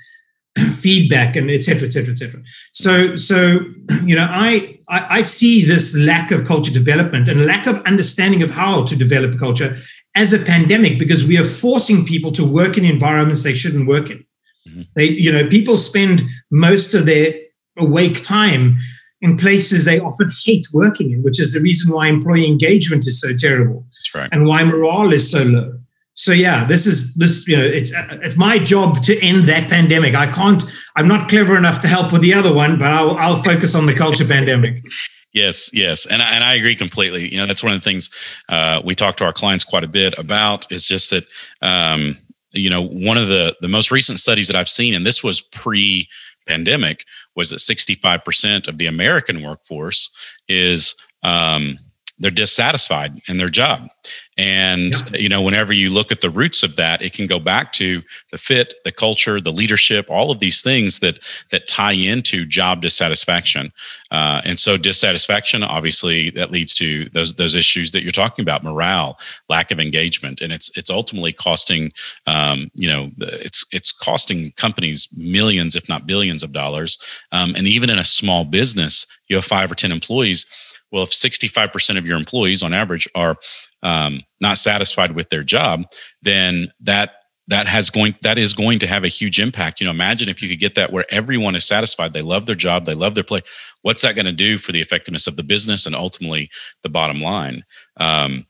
feedback 0.73 1.35
and 1.35 1.51
et 1.51 1.63
cetera, 1.63 1.87
et 1.87 1.91
cetera, 1.91 2.11
et 2.11 2.17
cetera. 2.17 2.41
So, 2.71 3.15
so 3.15 3.59
you 4.03 4.15
know, 4.15 4.27
I, 4.29 4.79
I, 4.89 5.07
I 5.17 5.21
see 5.21 5.63
this 5.63 5.95
lack 5.95 6.31
of 6.31 6.45
culture 6.45 6.73
development 6.73 7.27
and 7.27 7.45
lack 7.45 7.67
of 7.67 7.81
understanding 7.83 8.41
of 8.41 8.51
how 8.51 8.83
to 8.85 8.95
develop 8.95 9.37
culture 9.37 9.75
as 10.17 10.33
a 10.33 10.39
pandemic 10.39 10.97
because 10.97 11.27
we 11.27 11.37
are 11.37 11.45
forcing 11.45 12.03
people 12.03 12.31
to 12.31 12.43
work 12.43 12.75
in 12.77 12.83
environments 12.83 13.43
they 13.43 13.53
shouldn't 13.53 13.87
work 13.87 14.09
in. 14.09 14.25
Mm-hmm. 14.67 14.81
They, 14.95 15.05
you 15.05 15.31
know, 15.31 15.47
people 15.47 15.77
spend 15.77 16.23
most 16.51 16.95
of 16.95 17.05
their 17.05 17.35
awake 17.77 18.23
time 18.23 18.77
in 19.21 19.37
places 19.37 19.85
they 19.85 19.99
often 19.99 20.31
hate 20.43 20.65
working 20.73 21.11
in, 21.11 21.21
which 21.21 21.39
is 21.39 21.53
the 21.53 21.61
reason 21.61 21.93
why 21.93 22.07
employee 22.07 22.47
engagement 22.47 23.05
is 23.05 23.21
so 23.21 23.29
terrible 23.37 23.85
right. 24.15 24.29
and 24.31 24.47
why 24.47 24.63
morale 24.63 25.13
is 25.13 25.29
so 25.29 25.43
low. 25.43 25.79
So 26.15 26.31
yeah, 26.31 26.65
this 26.65 26.87
is 26.87 27.13
this. 27.13 27.47
You 27.47 27.57
know, 27.57 27.63
it's 27.63 27.93
it's 28.25 28.35
my 28.35 28.57
job 28.57 29.03
to 29.03 29.23
end 29.23 29.43
that 29.43 29.69
pandemic. 29.69 30.15
I 30.15 30.25
can't. 30.25 30.63
I'm 30.95 31.07
not 31.07 31.29
clever 31.29 31.55
enough 31.55 31.79
to 31.81 31.87
help 31.87 32.11
with 32.11 32.23
the 32.23 32.33
other 32.33 32.51
one, 32.51 32.79
but 32.79 32.91
I'll 32.91 33.15
I'll 33.17 33.43
focus 33.43 33.75
on 33.75 33.85
the 33.85 33.93
culture 33.93 34.25
pandemic. 34.25 34.83
Yes, 35.37 35.69
yes, 35.71 36.07
and 36.07 36.19
and 36.19 36.43
I 36.43 36.55
agree 36.55 36.75
completely. 36.75 37.31
You 37.31 37.39
know, 37.39 37.45
that's 37.45 37.63
one 37.63 37.71
of 37.71 37.79
the 37.79 37.83
things 37.83 38.09
uh, 38.49 38.81
we 38.83 38.95
talk 38.95 39.17
to 39.17 39.23
our 39.23 39.33
clients 39.33 39.63
quite 39.63 39.83
a 39.83 39.87
bit 39.87 40.17
about. 40.17 40.71
Is 40.71 40.87
just 40.87 41.11
that 41.11 41.31
um, 41.61 42.17
you 42.53 42.71
know 42.71 42.81
one 42.81 43.17
of 43.17 43.27
the 43.27 43.55
the 43.61 43.67
most 43.67 43.91
recent 43.91 44.19
studies 44.19 44.47
that 44.47 44.55
I've 44.55 44.69
seen, 44.69 44.95
and 44.95 45.05
this 45.05 45.23
was 45.23 45.39
pre 45.41 46.09
pandemic, 46.47 47.05
was 47.35 47.51
that 47.51 47.59
65% 47.59 48.67
of 48.67 48.79
the 48.79 48.87
American 48.87 49.43
workforce 49.43 50.09
is 50.49 50.95
um, 51.21 51.77
they're 52.19 52.31
dissatisfied 52.31 53.21
in 53.27 53.37
their 53.37 53.49
job. 53.49 53.89
And 54.37 54.93
yeah. 55.11 55.19
you 55.19 55.29
know 55.29 55.41
whenever 55.41 55.73
you 55.73 55.89
look 55.89 56.11
at 56.11 56.21
the 56.21 56.29
roots 56.29 56.63
of 56.63 56.75
that 56.77 57.01
it 57.01 57.13
can 57.13 57.27
go 57.27 57.39
back 57.39 57.73
to 57.73 58.01
the 58.31 58.37
fit 58.37 58.75
the 58.85 58.91
culture 58.91 59.41
the 59.41 59.51
leadership 59.51 60.09
all 60.09 60.31
of 60.31 60.39
these 60.39 60.61
things 60.61 60.99
that 60.99 61.19
that 61.51 61.67
tie 61.67 61.93
into 61.93 62.45
job 62.45 62.81
dissatisfaction. 62.81 63.71
Uh, 64.11 64.41
and 64.45 64.59
so 64.59 64.77
dissatisfaction 64.77 65.63
obviously 65.63 66.29
that 66.31 66.51
leads 66.51 66.73
to 66.75 67.09
those 67.09 67.35
those 67.35 67.55
issues 67.55 67.91
that 67.91 68.03
you're 68.03 68.11
talking 68.11 68.43
about 68.43 68.63
morale 68.63 69.17
lack 69.49 69.71
of 69.71 69.79
engagement. 69.79 70.41
And 70.41 70.53
it's 70.53 70.75
it's 70.77 70.89
ultimately 70.89 71.33
costing 71.33 71.91
um, 72.25 72.71
you 72.75 72.87
know 72.87 73.11
it's 73.17 73.65
it's 73.71 73.91
costing 73.91 74.51
companies 74.53 75.09
millions 75.15 75.75
if 75.75 75.89
not 75.89 76.07
billions 76.07 76.43
of 76.43 76.53
dollars. 76.53 76.97
Um, 77.31 77.55
and 77.55 77.67
even 77.67 77.89
in 77.89 77.99
a 77.99 78.03
small 78.03 78.45
business 78.45 79.05
you 79.27 79.35
have 79.35 79.45
five 79.45 79.71
or 79.71 79.75
ten 79.75 79.91
employees 79.91 80.45
well, 80.91 81.03
if 81.03 81.11
65% 81.11 81.97
of 81.97 82.05
your 82.05 82.17
employees 82.17 82.63
on 82.63 82.73
average 82.73 83.07
are 83.15 83.35
um, 83.83 84.21
not 84.41 84.57
satisfied 84.57 85.11
with 85.11 85.29
their 85.29 85.43
job, 85.43 85.83
then 86.21 86.71
that 86.81 87.11
that 87.49 87.65
has 87.67 87.89
going 87.89 88.13
that 88.23 88.37
is 88.37 88.53
going 88.53 88.79
to 88.79 88.87
have 88.87 89.03
a 89.03 89.09
huge 89.09 89.39
impact. 89.39 89.79
You 89.79 89.85
know, 89.85 89.91
imagine 89.91 90.27
if 90.27 90.41
you 90.41 90.49
could 90.49 90.59
get 90.59 90.75
that 90.75 90.91
where 90.91 91.05
everyone 91.09 91.55
is 91.55 91.65
satisfied, 91.65 92.11
they 92.11 92.21
love 92.21 92.45
their 92.45 92.55
job, 92.55 92.85
they 92.85 92.93
love 92.93 93.15
their 93.15 93.23
play. 93.23 93.41
What's 93.83 94.01
that 94.01 94.15
going 94.15 94.25
to 94.25 94.33
do 94.33 94.57
for 94.57 94.71
the 94.71 94.81
effectiveness 94.81 95.27
of 95.27 95.37
the 95.37 95.43
business 95.43 95.85
and 95.85 95.95
ultimately 95.95 96.49
the 96.83 96.89
bottom 96.89 97.21
line? 97.21 97.63
Um, 97.97 98.46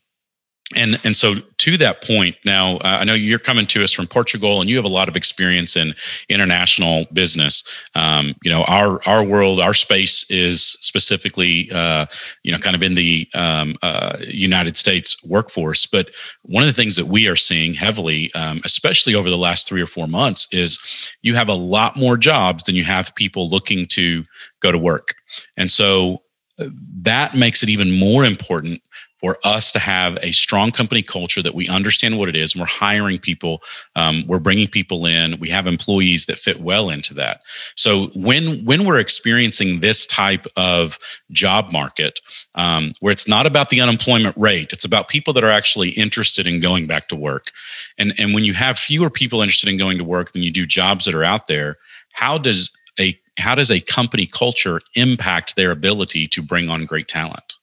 and 0.76 1.00
and 1.06 1.16
so 1.16 1.34
to 1.58 1.78
that 1.78 2.04
point 2.04 2.36
now 2.44 2.76
uh, 2.78 2.98
i 3.00 3.04
know 3.04 3.14
you're 3.14 3.40
coming 3.40 3.66
to 3.66 3.84
us 3.84 3.94
from 3.94 4.06
portugal 4.06 4.60
and 4.60 4.70
you 4.70 4.76
have 4.76 4.86
a 4.86 4.90
lot 4.90 5.08
of 5.08 5.16
experience 5.16 5.76
in 5.76 5.94
international 6.30 7.06
business. 7.14 7.64
Um, 7.96 8.36
you 8.44 8.52
know 8.52 8.64
our 8.64 9.02
our 9.08 9.24
world 9.24 9.60
our 9.60 9.74
space 9.74 10.30
is 10.30 10.62
specifically 10.82 11.70
uh, 11.74 12.06
you 12.44 12.52
know 12.52 12.58
kind 12.58 12.76
of 12.76 12.84
in 12.84 12.96
the 12.96 13.28
um, 13.34 13.78
uh, 13.82 14.18
united 14.22 14.78
states 14.78 15.18
workforce. 15.24 15.86
But 15.86 16.10
one 16.44 16.64
of 16.64 16.68
the 16.68 16.74
things 16.74 16.96
that 16.96 17.08
we 17.08 17.28
are 17.28 17.36
seeing 17.36 17.74
heavily 17.74 18.32
um, 18.34 18.62
especially 18.66 19.16
over 19.16 19.30
the 19.30 19.38
last 19.38 19.68
three 19.68 19.82
or 19.82 19.88
four 19.88 20.08
months 20.08 20.48
is 20.52 20.80
you 21.22 21.36
have 21.36 21.50
a 21.50 21.54
lot 21.54 21.96
more 21.96 22.18
jobs 22.18 22.64
than 22.64 22.76
you 22.76 22.84
have 22.84 23.16
people 23.16 23.50
looking 23.50 23.88
to 23.88 24.24
go 24.62 24.72
to 24.72 24.78
work. 24.78 25.16
And 25.58 25.72
so 25.72 26.24
uh, 26.60 26.70
that 27.02 27.36
makes 27.36 27.64
it 27.64 27.70
even 27.70 27.98
more 27.98 28.26
important 28.26 28.82
for 29.20 29.38
us 29.44 29.72
to 29.72 29.80
have 29.80 30.18
a 30.22 30.32
strong 30.32 30.72
company 30.72 31.02
culture 31.02 31.42
that 31.42 31.56
we 31.56 31.68
understand 31.68 32.18
what 32.18 32.30
it 32.30 32.36
is. 32.36 32.56
We're 32.56 32.66
hiring 32.66 33.20
people, 33.20 33.62
um, 33.96 34.24
we're 34.28 34.40
bringing 34.40 34.68
people 34.68 35.06
in, 35.06 35.40
we 35.40 35.50
have 35.50 35.68
employees 35.68 36.26
that 36.28 36.38
fit 36.38 36.62
well 36.62 36.90
into 36.90 37.14
that. 37.16 37.42
So 37.76 38.08
when 38.16 38.64
when 38.66 38.86
we're 38.86 39.00
experiencing 39.00 39.80
this 39.80 40.06
type 40.06 40.46
of 40.56 41.00
job 41.32 41.72
market, 41.72 42.20
um, 42.56 42.92
where 43.00 43.12
it's 43.12 43.28
not 43.28 43.46
about 43.46 43.70
the 43.70 43.82
unemployment 43.82 44.38
rate, 44.38 44.72
it's 44.74 44.86
about 44.86 45.08
people 45.08 45.34
that 45.34 45.44
are 45.44 45.52
actually 45.52 45.90
interested 45.90 46.48
in 46.48 46.60
going 46.60 46.88
back 46.88 47.08
to 47.08 47.16
work, 47.16 47.52
and 47.98 48.14
and 48.20 48.34
when 48.34 48.44
you 48.44 48.54
have 48.54 48.78
fewer 48.78 49.10
people 49.10 49.42
interested 49.42 49.70
in 49.70 49.78
going 49.78 49.98
to 49.98 50.04
work 50.04 50.32
than 50.32 50.44
you 50.44 50.52
do 50.52 50.66
jobs 50.66 51.06
that 51.06 51.16
are 51.16 51.24
out 51.24 51.48
there, 51.48 51.78
how 52.14 52.38
does 52.38 52.72
a 53.00 53.20
how 53.40 53.56
does 53.56 53.72
a 53.72 53.80
company 53.80 54.26
culture 54.26 54.80
impact 54.96 55.56
their 55.56 55.72
ability 55.72 56.28
to 56.28 56.42
bring 56.42 56.70
on 56.70 56.86
great 56.86 57.08
talent? 57.08 57.57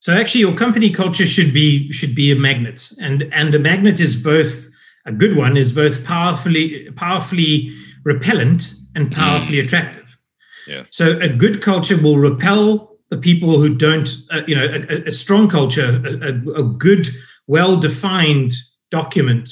So 0.00 0.14
actually, 0.14 0.40
your 0.40 0.54
company 0.54 0.90
culture 0.90 1.26
should 1.26 1.52
be 1.52 1.92
should 1.92 2.14
be 2.14 2.32
a 2.32 2.36
magnet, 2.36 2.90
and 3.00 3.28
and 3.32 3.54
a 3.54 3.58
magnet 3.58 4.00
is 4.00 4.20
both 4.20 4.68
a 5.06 5.12
good 5.12 5.36
one 5.36 5.56
is 5.56 5.72
both 5.72 6.04
powerfully 6.04 6.90
powerfully 6.92 7.72
repellent 8.04 8.74
and 8.94 9.12
powerfully 9.12 9.58
mm. 9.58 9.64
attractive. 9.64 10.18
Yeah. 10.66 10.84
So 10.90 11.18
a 11.18 11.28
good 11.28 11.62
culture 11.62 12.00
will 12.00 12.18
repel 12.18 12.96
the 13.10 13.18
people 13.18 13.58
who 13.58 13.74
don't. 13.74 14.08
Uh, 14.30 14.42
you 14.46 14.56
know, 14.56 14.66
a, 14.66 15.08
a 15.08 15.10
strong 15.10 15.48
culture, 15.48 16.02
a, 16.04 16.28
a, 16.28 16.60
a 16.60 16.64
good, 16.64 17.08
well 17.46 17.78
defined 17.78 18.52
document 18.90 19.50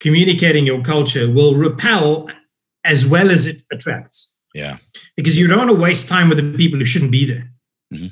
communicating 0.00 0.66
your 0.66 0.82
culture 0.82 1.30
will 1.30 1.54
repel 1.54 2.28
as 2.84 3.06
well 3.06 3.30
as 3.30 3.46
it 3.46 3.62
attracts. 3.72 4.36
Yeah. 4.54 4.76
Because 5.16 5.38
you 5.38 5.46
don't 5.46 5.58
want 5.58 5.70
to 5.70 5.76
waste 5.76 6.08
time 6.08 6.28
with 6.28 6.38
the 6.38 6.56
people 6.56 6.78
who 6.78 6.84
shouldn't 6.84 7.10
be 7.10 7.24
there. 7.24 7.50
Mm-hmm. 7.92 8.08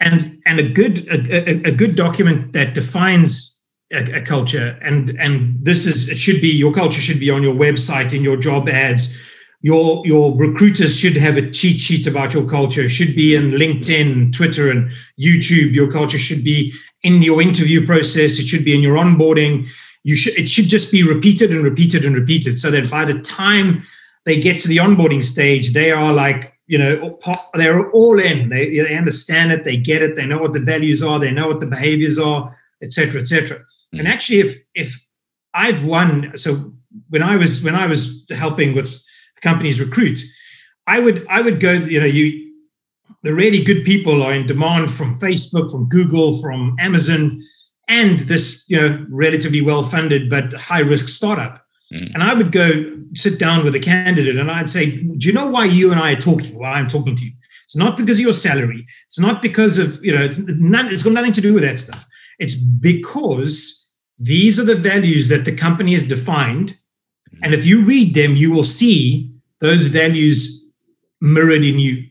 And 0.00 0.40
and 0.46 0.60
a 0.60 0.68
good 0.68 1.06
a, 1.08 1.68
a, 1.68 1.72
good 1.72 1.96
document 1.96 2.52
that 2.52 2.72
defines 2.72 3.60
a, 3.92 4.18
a, 4.18 4.22
culture 4.22 4.78
and 4.80 5.10
and 5.18 5.58
this 5.64 5.86
is 5.86 6.08
it 6.08 6.18
should 6.18 6.40
be 6.40 6.48
your 6.48 6.72
culture 6.72 7.00
should 7.00 7.18
be 7.18 7.30
on 7.30 7.42
your 7.42 7.54
website 7.54 8.14
in 8.14 8.22
your 8.22 8.36
job 8.36 8.68
ads. 8.68 9.20
Your 9.60 10.06
your 10.06 10.36
recruiters 10.36 11.00
should 11.00 11.16
have 11.16 11.36
a 11.36 11.50
cheat 11.50 11.80
sheet 11.80 12.06
about 12.06 12.32
your 12.32 12.48
culture. 12.48 12.82
It 12.82 12.90
should 12.90 13.16
be 13.16 13.34
in 13.34 13.50
LinkedIn, 13.50 14.32
Twitter, 14.32 14.70
and 14.70 14.92
YouTube. 15.20 15.72
Your 15.72 15.90
culture 15.90 16.18
should 16.18 16.44
be 16.44 16.72
in 17.02 17.22
your 17.22 17.42
interview 17.42 17.84
process. 17.84 18.38
It 18.38 18.46
should 18.46 18.64
be 18.64 18.76
in 18.76 18.82
your 18.82 18.96
onboarding 18.96 19.68
you 20.04 20.16
should 20.16 20.38
it 20.38 20.48
should 20.48 20.68
just 20.68 20.90
be 20.90 21.02
repeated 21.02 21.50
and 21.50 21.62
repeated 21.62 22.06
and 22.06 22.14
repeated 22.14 22.58
so 22.58 22.70
that 22.70 22.90
by 22.90 23.04
the 23.04 23.20
time 23.20 23.82
they 24.24 24.40
get 24.40 24.60
to 24.60 24.68
the 24.68 24.78
onboarding 24.78 25.22
stage 25.22 25.72
they 25.72 25.90
are 25.90 26.12
like 26.12 26.57
you 26.68 26.78
know 26.78 27.18
they're 27.54 27.90
all 27.90 28.20
in. 28.20 28.50
They, 28.50 28.76
they 28.76 28.96
understand 28.96 29.50
it 29.50 29.64
they 29.64 29.76
get 29.76 30.02
it 30.02 30.14
they 30.14 30.26
know 30.26 30.38
what 30.38 30.52
the 30.52 30.60
values 30.60 31.02
are 31.02 31.18
they 31.18 31.32
know 31.32 31.48
what 31.48 31.60
the 31.60 31.66
behaviors 31.66 32.18
are 32.18 32.54
etc 32.82 33.20
etc 33.20 33.58
mm-hmm. 33.58 33.98
and 33.98 34.08
actually 34.08 34.40
if 34.40 34.56
if 34.74 35.06
i've 35.54 35.84
won 35.84 36.36
so 36.36 36.72
when 37.08 37.22
i 37.22 37.36
was 37.36 37.64
when 37.64 37.74
i 37.74 37.86
was 37.86 38.24
helping 38.30 38.74
with 38.74 39.02
companies 39.40 39.80
recruit 39.80 40.20
i 40.86 41.00
would 41.00 41.26
i 41.28 41.40
would 41.40 41.58
go 41.58 41.72
you 41.72 41.98
know 41.98 42.06
you 42.06 42.44
the 43.24 43.34
really 43.34 43.64
good 43.64 43.84
people 43.84 44.22
are 44.22 44.34
in 44.34 44.46
demand 44.46 44.90
from 44.90 45.18
facebook 45.18 45.70
from 45.70 45.88
google 45.88 46.40
from 46.40 46.76
amazon 46.78 47.42
and 47.88 48.20
this 48.20 48.64
you 48.68 48.76
know 48.76 49.06
relatively 49.10 49.62
well 49.62 49.82
funded 49.82 50.30
but 50.30 50.52
high 50.52 50.80
risk 50.80 51.08
startup 51.08 51.64
mm. 51.92 52.14
and 52.14 52.22
i 52.22 52.34
would 52.34 52.52
go 52.52 52.92
sit 53.14 53.38
down 53.38 53.64
with 53.64 53.74
a 53.74 53.80
candidate 53.80 54.36
and 54.36 54.50
i'd 54.50 54.70
say 54.70 54.90
do 54.90 55.28
you 55.28 55.32
know 55.32 55.48
why 55.48 55.64
you 55.64 55.90
and 55.90 56.00
i 56.00 56.12
are 56.12 56.20
talking 56.20 56.58
why 56.58 56.72
i'm 56.72 56.86
talking 56.86 57.14
to 57.14 57.24
you 57.24 57.32
it's 57.64 57.76
not 57.76 57.96
because 57.96 58.18
of 58.18 58.24
your 58.24 58.32
salary 58.32 58.86
it's 59.06 59.18
not 59.18 59.42
because 59.42 59.78
of 59.78 60.02
you 60.04 60.14
know 60.14 60.22
it's 60.22 60.38
not 60.60 60.92
it's 60.92 61.02
got 61.02 61.12
nothing 61.12 61.32
to 61.32 61.40
do 61.40 61.54
with 61.54 61.62
that 61.62 61.78
stuff 61.78 62.06
it's 62.38 62.54
because 62.54 63.92
these 64.18 64.58
are 64.58 64.64
the 64.64 64.74
values 64.74 65.28
that 65.28 65.44
the 65.44 65.54
company 65.54 65.92
has 65.92 66.08
defined 66.08 66.76
mm. 67.32 67.38
and 67.42 67.54
if 67.54 67.66
you 67.66 67.84
read 67.84 68.14
them 68.14 68.36
you 68.36 68.52
will 68.52 68.64
see 68.64 69.32
those 69.60 69.86
values 69.86 70.72
mirrored 71.20 71.64
in 71.64 71.78
you 71.78 72.06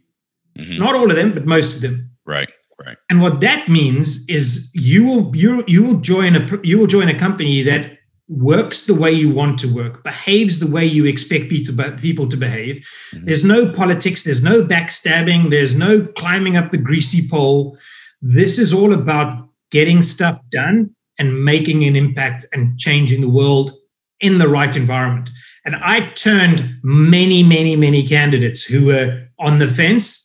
mm-hmm. 0.57 0.77
not 0.77 0.95
all 0.95 1.09
of 1.09 1.15
them 1.15 1.33
but 1.33 1.45
most 1.45 1.75
of 1.75 1.81
them 1.81 2.11
right 2.25 2.49
Right. 2.85 2.97
And 3.09 3.21
what 3.21 3.41
that 3.41 3.67
means 3.67 4.29
is 4.29 4.71
you 4.75 5.05
will 5.05 5.35
you 5.35 5.63
you 5.67 5.83
will 5.83 5.99
join 5.99 6.35
a 6.35 6.59
you 6.63 6.77
will 6.77 6.87
join 6.87 7.09
a 7.09 7.17
company 7.17 7.63
that 7.63 7.96
works 8.29 8.85
the 8.85 8.93
way 8.93 9.11
you 9.11 9.33
want 9.33 9.57
to 9.59 9.73
work, 9.73 10.03
behaves 10.03 10.59
the 10.59 10.69
way 10.69 10.85
you 10.85 11.05
expect 11.05 11.49
people 11.49 12.27
to 12.27 12.37
behave. 12.37 12.77
Mm-hmm. 13.13 13.25
There's 13.25 13.45
no 13.45 13.71
politics, 13.71 14.23
there's 14.23 14.43
no 14.43 14.63
backstabbing, 14.63 15.49
there's 15.49 15.77
no 15.77 16.05
climbing 16.05 16.57
up 16.57 16.71
the 16.71 16.77
greasy 16.77 17.27
pole. 17.29 17.77
This 18.21 18.59
is 18.59 18.73
all 18.73 18.93
about 18.93 19.49
getting 19.71 20.01
stuff 20.01 20.39
done 20.51 20.95
and 21.19 21.43
making 21.43 21.83
an 21.85 21.95
impact 21.95 22.45
and 22.51 22.77
changing 22.77 23.21
the 23.21 23.29
world 23.29 23.71
in 24.19 24.37
the 24.39 24.47
right 24.47 24.75
environment. 24.75 25.29
And 25.65 25.75
I 25.75 26.09
turned 26.11 26.79
many, 26.83 27.43
many, 27.43 27.75
many 27.75 28.05
candidates 28.07 28.63
who 28.63 28.87
were 28.87 29.27
on 29.39 29.59
the 29.59 29.67
fence 29.67 30.23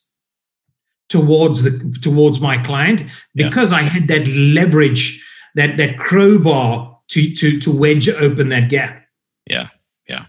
towards 1.08 1.62
the 1.62 1.98
towards 2.00 2.40
my 2.40 2.56
client 2.56 3.04
because 3.34 3.70
yeah. 3.70 3.78
I 3.78 3.82
had 3.82 4.08
that 4.08 4.26
leverage, 4.28 5.22
that 5.54 5.76
that 5.76 5.98
crowbar 5.98 6.91
to 7.12 7.34
to 7.34 7.58
to 7.60 7.76
wedge 7.76 8.08
open 8.08 8.48
that 8.48 8.70
gap. 8.70 9.04
Yeah, 9.48 9.68
yeah. 10.08 10.26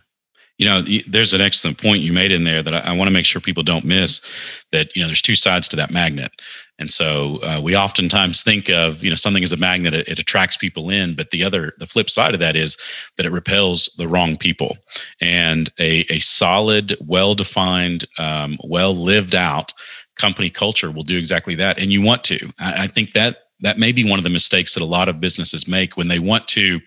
You 0.60 0.68
know, 0.68 0.82
there's 1.08 1.34
an 1.34 1.42
excellent 1.42 1.82
point 1.82 2.04
you 2.04 2.14
made 2.14 2.32
in 2.32 2.44
there 2.44 2.62
that 2.62 2.74
I, 2.74 2.80
I 2.80 2.92
want 2.94 3.08
to 3.08 3.14
make 3.14 3.26
sure 3.26 3.42
people 3.42 3.64
don't 3.64 3.86
miss. 3.86 4.22
That 4.72 4.96
you 4.96 5.02
know, 5.02 5.08
there's 5.08 5.22
two 5.22 5.36
sides 5.36 5.68
to 5.70 5.76
that 5.78 5.92
magnet, 5.92 6.32
and 6.78 6.92
so 6.92 7.40
uh, 7.42 7.62
we 7.64 7.76
oftentimes 7.76 8.44
think 8.44 8.70
of 8.70 9.04
you 9.04 9.10
know 9.10 9.16
something 9.16 9.44
as 9.44 9.54
a 9.54 9.58
magnet, 9.58 9.94
it, 9.94 10.08
it 10.08 10.20
attracts 10.20 10.58
people 10.58 10.90
in, 10.90 11.16
but 11.16 11.32
the 11.32 11.44
other, 11.44 11.74
the 11.80 11.88
flip 11.88 12.10
side 12.10 12.34
of 12.34 12.40
that 12.42 12.56
is 12.56 12.78
that 13.18 13.26
it 13.26 13.32
repels 13.32 13.90
the 13.98 14.08
wrong 14.08 14.38
people. 14.38 14.78
And 15.22 15.72
a 15.80 16.06
a 16.10 16.20
solid, 16.20 16.98
well 17.00 17.34
defined, 17.34 18.06
um, 18.18 18.58
well 18.64 18.96
lived 18.96 19.36
out 19.36 19.74
company 20.16 20.50
culture 20.50 20.92
will 20.92 21.04
do 21.04 21.18
exactly 21.18 21.56
that. 21.56 21.80
And 21.80 21.92
you 21.92 22.02
want 22.02 22.24
to. 22.26 22.52
I, 22.60 22.84
I 22.84 22.88
think 22.88 23.14
that 23.14 23.43
that 23.62 23.78
may 23.78 23.92
be 23.92 24.08
one 24.08 24.20
of 24.20 24.24
the 24.24 24.30
mistakes 24.30 24.74
that 24.74 24.84
a 24.84 24.86
lot 24.86 25.08
of 25.08 25.22
businesses 25.22 25.68
make. 25.68 25.96
When 25.96 26.08
they 26.08 26.20
want 26.20 26.48
to 26.50 26.82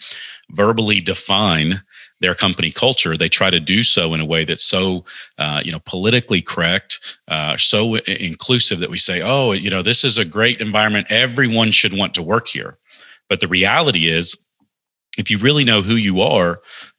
verbally 0.50 1.00
define 1.00 1.82
their 2.20 2.34
company 2.34 2.70
culture 2.70 3.16
they 3.16 3.28
try 3.28 3.50
to 3.50 3.60
do 3.60 3.82
so 3.82 4.14
in 4.14 4.20
a 4.20 4.24
way 4.24 4.44
that's 4.44 4.64
so 4.64 5.04
uh, 5.38 5.60
you 5.64 5.72
know 5.72 5.80
politically 5.80 6.40
correct 6.40 7.18
uh, 7.28 7.56
so 7.56 7.96
inclusive 7.96 8.78
that 8.80 8.90
we 8.90 8.98
say 8.98 9.20
oh 9.22 9.52
you 9.52 9.68
know 9.68 9.82
this 9.82 10.04
is 10.04 10.18
a 10.18 10.24
great 10.24 10.60
environment. 10.60 11.06
Everyone 11.10 11.70
should 11.70 11.96
want 11.96 12.14
to 12.14 12.22
work 12.22 12.48
here. 12.48 12.78
But 13.28 13.40
the 13.40 13.48
reality 13.48 14.08
is 14.08 14.46
if 15.18 15.30
you 15.30 15.38
really 15.38 15.64
know 15.64 15.82
who 15.82 15.96
you 15.96 16.20
are 16.20 16.56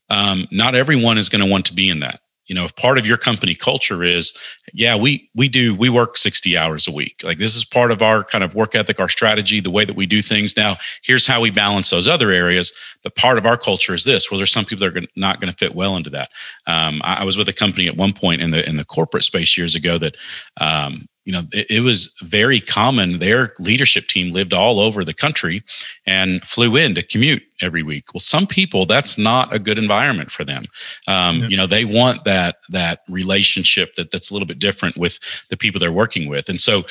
um, 0.10 0.48
not 0.52 0.76
everyone 0.76 1.18
is 1.18 1.30
going 1.30 1.44
to 1.44 1.52
want 1.52 1.66
to 1.66 1.74
be 1.74 1.90
in 1.90 2.00
that 2.02 2.22
you 2.48 2.56
know 2.56 2.66
if 2.66 2.76
part 2.76 2.98
of 2.98 3.06
your 3.06 3.18
company 3.18 3.54
culture 3.54 4.04
is 4.04 4.38
yeah 4.74 4.96
we 4.96 5.30
we 5.36 5.48
do 5.48 5.76
we 5.76 5.90
work 5.90 6.18
60 6.18 6.58
hours 6.58 6.88
a 6.88 6.92
week. 6.92 7.18
Like 7.24 7.38
this 7.38 7.56
is 7.56 7.64
part 7.64 7.92
of 7.92 8.02
our 8.02 8.24
kind 8.24 8.44
of 8.44 8.56
work 8.56 8.76
ethic 8.76 9.00
our 9.00 9.10
strategy 9.10 9.60
the 9.60 9.72
way 9.72 9.86
that 9.86 9.96
we 9.96 10.06
do 10.06 10.22
things. 10.22 10.58
Now 10.58 10.78
here's 11.04 11.28
how 11.28 11.42
we 11.42 11.52
balance 11.52 11.90
those 11.90 12.08
other 12.08 12.32
areas. 12.32 12.72
But 13.04 13.16
part 13.16 13.38
of 13.38 13.46
our 13.46 13.58
culture 13.58 13.94
is 13.94 14.04
this. 14.04 14.32
Well 14.32 14.38
there's 14.38 14.52
some 14.52 14.66
people 14.66 14.88
that 14.88 14.98
are 14.98 15.08
not 15.16 15.40
going 15.40 15.52
to 15.52 15.58
fit 15.58 15.76
well 15.76 15.96
into 15.96 16.10
that. 16.12 16.30
Um, 16.66 17.02
I, 17.04 17.22
I, 17.22 17.24
was 17.24 17.38
with 17.38 17.50
a 17.50 17.54
company 17.54 17.88
at 17.88 17.98
one 17.98 18.14
point 18.14 18.42
in 18.42 18.52
the 18.52 18.68
in 18.68 18.78
the 18.78 18.86
corporate 18.86 19.24
space 19.24 19.58
years 19.58 19.76
ago 19.76 19.98
that 19.98 20.18
um, 20.60 21.08
you 21.28 21.34
know, 21.34 21.44
it, 21.52 21.70
it, 21.70 21.80
was 21.82 22.16
very 22.24 22.62
common. 22.62 23.18
Their 23.18 23.54
leadership 23.60 24.08
team 24.08 24.32
lived 24.32 24.54
all 24.54 24.80
over 24.80 25.04
the 25.04 25.14
country 25.14 25.62
and 26.06 26.42
flew 26.44 26.78
in 26.78 26.96
to 26.96 27.04
commute 27.04 27.44
every 27.62 27.84
week. 27.84 28.06
Well, 28.14 28.22
some 28.22 28.48
people 28.48 28.86
that's 28.86 29.18
not 29.18 29.54
a 29.54 29.60
good 29.60 29.78
environment 29.78 30.32
for 30.32 30.46
them. 30.46 30.64
Um, 31.06 31.42
yeah. 31.42 31.48
You 31.50 31.58
know, 31.58 31.68
they 31.68 31.84
want 31.84 32.24
that 32.24 32.60
that 32.70 33.02
relationship 33.10 33.96
that 33.96 34.10
that's 34.10 34.32
a 34.32 34.34
little 34.34 34.46
bit 34.46 34.58
different 34.58 34.96
with 34.96 35.20
the 35.50 35.58
people 35.58 35.80
they're 35.80 35.92
working 35.92 36.28
with, 36.30 36.50
and 36.50 36.62
so. 36.62 36.86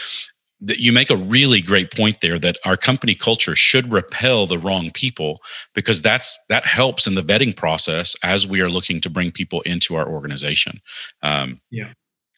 That 0.62 0.78
you 0.78 0.90
make 0.90 1.10
a 1.10 1.18
really 1.18 1.60
great 1.60 1.92
point 1.92 2.22
there 2.22 2.38
that 2.38 2.56
our 2.64 2.78
company 2.78 3.14
culture 3.14 3.54
should 3.54 3.92
repel 3.92 4.46
the 4.46 4.56
wrong 4.56 4.90
people 4.90 5.42
because 5.74 6.00
that's 6.00 6.42
that 6.48 6.64
helps 6.64 7.06
in 7.06 7.14
the 7.14 7.22
vetting 7.22 7.54
process 7.54 8.16
as 8.22 8.46
we 8.46 8.62
are 8.62 8.70
looking 8.70 9.02
to 9.02 9.10
bring 9.10 9.32
people 9.32 9.60
into 9.66 9.96
our 9.96 10.08
organization. 10.08 10.80
Um, 11.22 11.60
yeah 11.70 11.92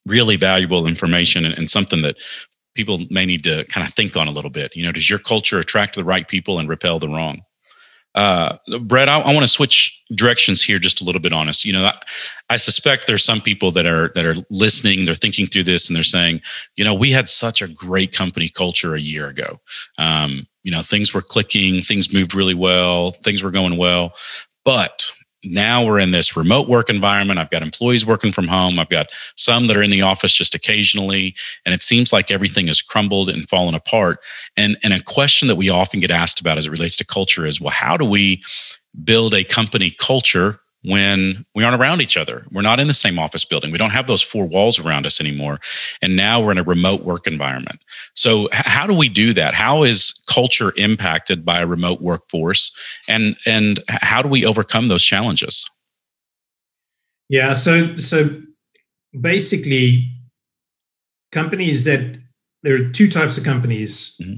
really 0.06 0.36
valuable 0.36 0.86
information 0.86 1.44
and, 1.44 1.54
and 1.54 1.70
something 1.70 2.02
that 2.02 2.16
people 2.74 3.00
may 3.10 3.26
need 3.26 3.44
to 3.44 3.64
kind 3.64 3.86
of 3.86 3.92
think 3.92 4.16
on 4.16 4.28
a 4.28 4.30
little 4.30 4.50
bit. 4.50 4.74
You 4.76 4.84
know, 4.84 4.92
does 4.92 5.10
your 5.10 5.18
culture 5.18 5.58
attract 5.58 5.96
the 5.96 6.04
right 6.04 6.26
people 6.26 6.58
and 6.58 6.68
repel 6.68 6.98
the 6.98 7.08
wrong? 7.08 7.42
Uh, 8.14 8.56
Brett, 8.80 9.08
I, 9.08 9.20
I 9.20 9.34
want 9.34 9.44
to 9.44 9.48
switch 9.48 10.02
directions 10.14 10.62
here 10.62 10.78
just 10.78 11.00
a 11.00 11.04
little 11.04 11.20
bit 11.20 11.32
on 11.32 11.48
us. 11.48 11.64
You 11.64 11.72
know, 11.72 11.84
I, 11.84 11.98
I, 12.50 12.56
suspect 12.56 13.06
there's 13.06 13.24
some 13.24 13.40
people 13.40 13.70
that 13.72 13.86
are 13.86 14.08
that 14.14 14.24
are 14.24 14.34
listening. 14.50 15.04
They're 15.04 15.14
thinking 15.14 15.46
through 15.46 15.64
this 15.64 15.88
and 15.88 15.94
they're 15.94 16.02
saying, 16.02 16.40
you 16.76 16.84
know, 16.84 16.94
we 16.94 17.10
had 17.10 17.28
such 17.28 17.60
a 17.60 17.68
great 17.68 18.12
company 18.12 18.48
culture 18.48 18.94
a 18.94 19.00
year 19.00 19.28
ago. 19.28 19.60
Um, 19.98 20.48
you 20.64 20.72
know, 20.72 20.82
things 20.82 21.12
were 21.12 21.20
clicking, 21.20 21.82
things 21.82 22.12
moved 22.12 22.34
really 22.34 22.54
well, 22.54 23.12
things 23.22 23.42
were 23.42 23.50
going 23.50 23.76
well, 23.76 24.14
but 24.64 25.12
now 25.44 25.84
we're 25.84 26.00
in 26.00 26.10
this 26.10 26.36
remote 26.36 26.68
work 26.68 26.90
environment. 26.90 27.38
I've 27.38 27.50
got 27.50 27.62
employees 27.62 28.04
working 28.04 28.32
from 28.32 28.48
home. 28.48 28.78
I've 28.78 28.88
got 28.88 29.06
some 29.36 29.66
that 29.68 29.76
are 29.76 29.82
in 29.82 29.90
the 29.90 30.02
office 30.02 30.34
just 30.34 30.54
occasionally. 30.54 31.34
And 31.64 31.74
it 31.74 31.82
seems 31.82 32.12
like 32.12 32.30
everything 32.30 32.66
has 32.66 32.82
crumbled 32.82 33.30
and 33.30 33.48
fallen 33.48 33.74
apart. 33.74 34.20
And, 34.56 34.76
and 34.82 34.92
a 34.92 35.02
question 35.02 35.48
that 35.48 35.56
we 35.56 35.68
often 35.68 36.00
get 36.00 36.10
asked 36.10 36.40
about 36.40 36.58
as 36.58 36.66
it 36.66 36.70
relates 36.70 36.96
to 36.96 37.06
culture 37.06 37.46
is 37.46 37.60
well, 37.60 37.70
how 37.70 37.96
do 37.96 38.04
we 38.04 38.42
build 39.04 39.34
a 39.34 39.44
company 39.44 39.90
culture 39.92 40.60
when 40.84 41.44
we 41.54 41.64
aren't 41.64 41.80
around 41.80 42.00
each 42.00 42.16
other. 42.16 42.44
We're 42.50 42.62
not 42.62 42.78
in 42.78 42.86
the 42.86 42.94
same 42.94 43.18
office 43.18 43.44
building. 43.44 43.72
We 43.72 43.78
don't 43.78 43.90
have 43.90 44.06
those 44.06 44.22
four 44.22 44.46
walls 44.46 44.78
around 44.78 45.06
us 45.06 45.20
anymore. 45.20 45.58
And 46.00 46.16
now 46.16 46.40
we're 46.40 46.52
in 46.52 46.58
a 46.58 46.62
remote 46.62 47.02
work 47.02 47.26
environment. 47.26 47.82
So 48.14 48.48
how 48.52 48.86
do 48.86 48.94
we 48.94 49.08
do 49.08 49.32
that? 49.34 49.54
How 49.54 49.82
is 49.82 50.22
culture 50.28 50.72
impacted 50.76 51.44
by 51.44 51.60
a 51.60 51.66
remote 51.66 52.00
workforce? 52.00 52.70
And 53.08 53.36
and 53.44 53.80
how 53.88 54.22
do 54.22 54.28
we 54.28 54.44
overcome 54.44 54.88
those 54.88 55.04
challenges? 55.04 55.68
Yeah, 57.28 57.54
so 57.54 57.98
so 57.98 58.40
basically 59.20 60.10
companies 61.32 61.84
that 61.84 62.18
there 62.62 62.74
are 62.74 62.88
two 62.88 63.08
types 63.10 63.36
of 63.36 63.44
companies. 63.44 64.16
Mm-hmm. 64.22 64.36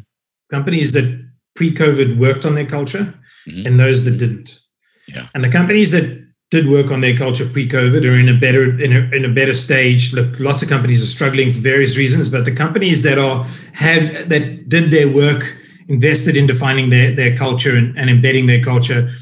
Companies 0.50 0.92
that 0.92 1.30
pre-COVID 1.54 2.18
worked 2.18 2.44
on 2.44 2.54
their 2.56 2.66
culture 2.66 3.14
mm-hmm. 3.48 3.66
and 3.66 3.78
those 3.78 4.04
that 4.04 4.18
didn't. 4.18 4.58
Yeah. 5.06 5.28
And 5.34 5.44
the 5.44 5.48
companies 5.50 5.92
that 5.92 6.29
did 6.50 6.68
work 6.68 6.90
on 6.90 7.00
their 7.00 7.16
culture 7.16 7.48
pre-COVID 7.48 8.04
are 8.04 8.18
in 8.18 8.28
a 8.28 8.34
better 8.34 8.78
in 8.80 8.92
a, 8.92 9.16
in 9.16 9.24
a 9.24 9.32
better 9.32 9.54
stage. 9.54 10.12
Look, 10.12 10.40
lots 10.40 10.62
of 10.62 10.68
companies 10.68 11.02
are 11.02 11.06
struggling 11.06 11.50
for 11.50 11.60
various 11.60 11.96
reasons, 11.96 12.28
but 12.28 12.44
the 12.44 12.54
companies 12.54 13.02
that 13.04 13.18
are 13.18 13.44
had 13.74 14.28
that 14.28 14.68
did 14.68 14.90
their 14.90 15.08
work, 15.08 15.56
invested 15.88 16.36
in 16.36 16.46
defining 16.46 16.90
their 16.90 17.14
their 17.14 17.36
culture 17.36 17.76
and, 17.76 17.96
and 17.96 18.10
embedding 18.10 18.46
their 18.46 18.62
culture, 18.62 19.12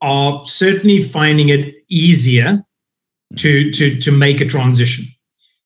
are 0.00 0.44
certainly 0.46 1.02
finding 1.02 1.48
it 1.48 1.74
easier 1.88 2.64
to 3.36 3.70
to 3.72 3.98
to 3.98 4.12
make 4.12 4.40
a 4.40 4.46
transition, 4.46 5.04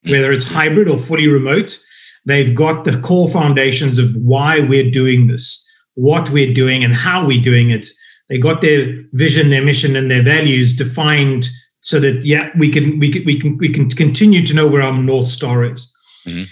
whether 0.09 0.33
it's 0.33 0.51
hybrid 0.51 0.89
or 0.89 0.99
fully 0.99 1.29
remote. 1.29 1.79
They've 2.25 2.55
got 2.55 2.85
the 2.85 3.01
core 3.01 3.29
foundations 3.29 3.99
of 3.99 4.15
why 4.17 4.61
we're 4.61 4.91
doing 4.91 5.27
this, 5.27 5.69
what 5.95 6.31
we're 6.31 6.55
doing, 6.55 6.85
and 6.85 6.95
how 6.95 7.27
we're 7.27 7.43
doing 7.43 7.71
it 7.71 7.87
they 8.33 8.39
got 8.39 8.63
their 8.63 9.05
vision, 9.13 9.51
their 9.51 9.63
mission, 9.63 9.95
and 9.95 10.11
their 10.11 10.23
values 10.23 10.75
defined 10.75 11.47
so 11.83 12.01
that 12.01 12.25
yeah, 12.25 12.49
we 12.57 12.71
can 12.71 12.99
we 12.99 13.11
can 13.11 13.27
we 13.27 13.39
can 13.39 13.59
we 13.59 13.69
can 13.69 13.91
continue 13.91 14.43
to 14.47 14.55
know 14.55 14.67
where 14.67 14.81
our 14.81 14.97
north 14.97 15.27
star 15.27 15.71
is. 15.71 15.95
Mm-hmm. 16.27 16.45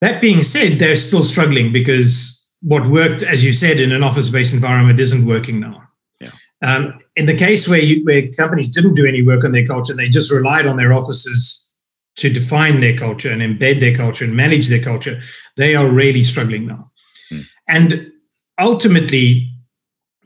That 0.00 0.20
being 0.20 0.42
said, 0.42 0.80
they're 0.80 0.96
still 0.96 1.22
struggling 1.22 1.72
because 1.72 2.52
what 2.62 2.90
worked, 2.90 3.22
as 3.22 3.44
you 3.44 3.52
said, 3.52 3.78
in 3.78 3.92
an 3.92 4.02
office-based 4.02 4.52
environment 4.52 4.98
isn't 4.98 5.24
working 5.24 5.60
now. 5.60 5.84
Yeah. 6.20 6.30
Um, 6.64 6.98
in 7.14 7.26
the 7.26 7.36
case 7.36 7.68
where 7.68 7.80
you, 7.80 8.04
where 8.04 8.28
companies 8.32 8.68
didn't 8.68 8.94
do 8.94 9.06
any 9.06 9.22
work 9.22 9.44
on 9.44 9.52
their 9.52 9.64
culture, 9.64 9.94
they 9.94 10.08
just 10.08 10.32
relied 10.32 10.66
on 10.66 10.76
their 10.76 10.92
offices 10.92 11.72
to 12.16 12.28
define 12.28 12.80
their 12.80 12.96
culture 12.96 13.30
and 13.30 13.40
embed 13.40 13.78
their 13.78 13.94
culture 13.94 14.24
and 14.24 14.34
manage 14.34 14.66
their 14.66 14.82
culture. 14.82 15.20
They 15.56 15.76
are 15.76 15.88
really 15.88 16.24
struggling 16.24 16.66
now, 16.66 16.90
mm. 17.32 17.46
and 17.68 18.10
ultimately, 18.58 19.52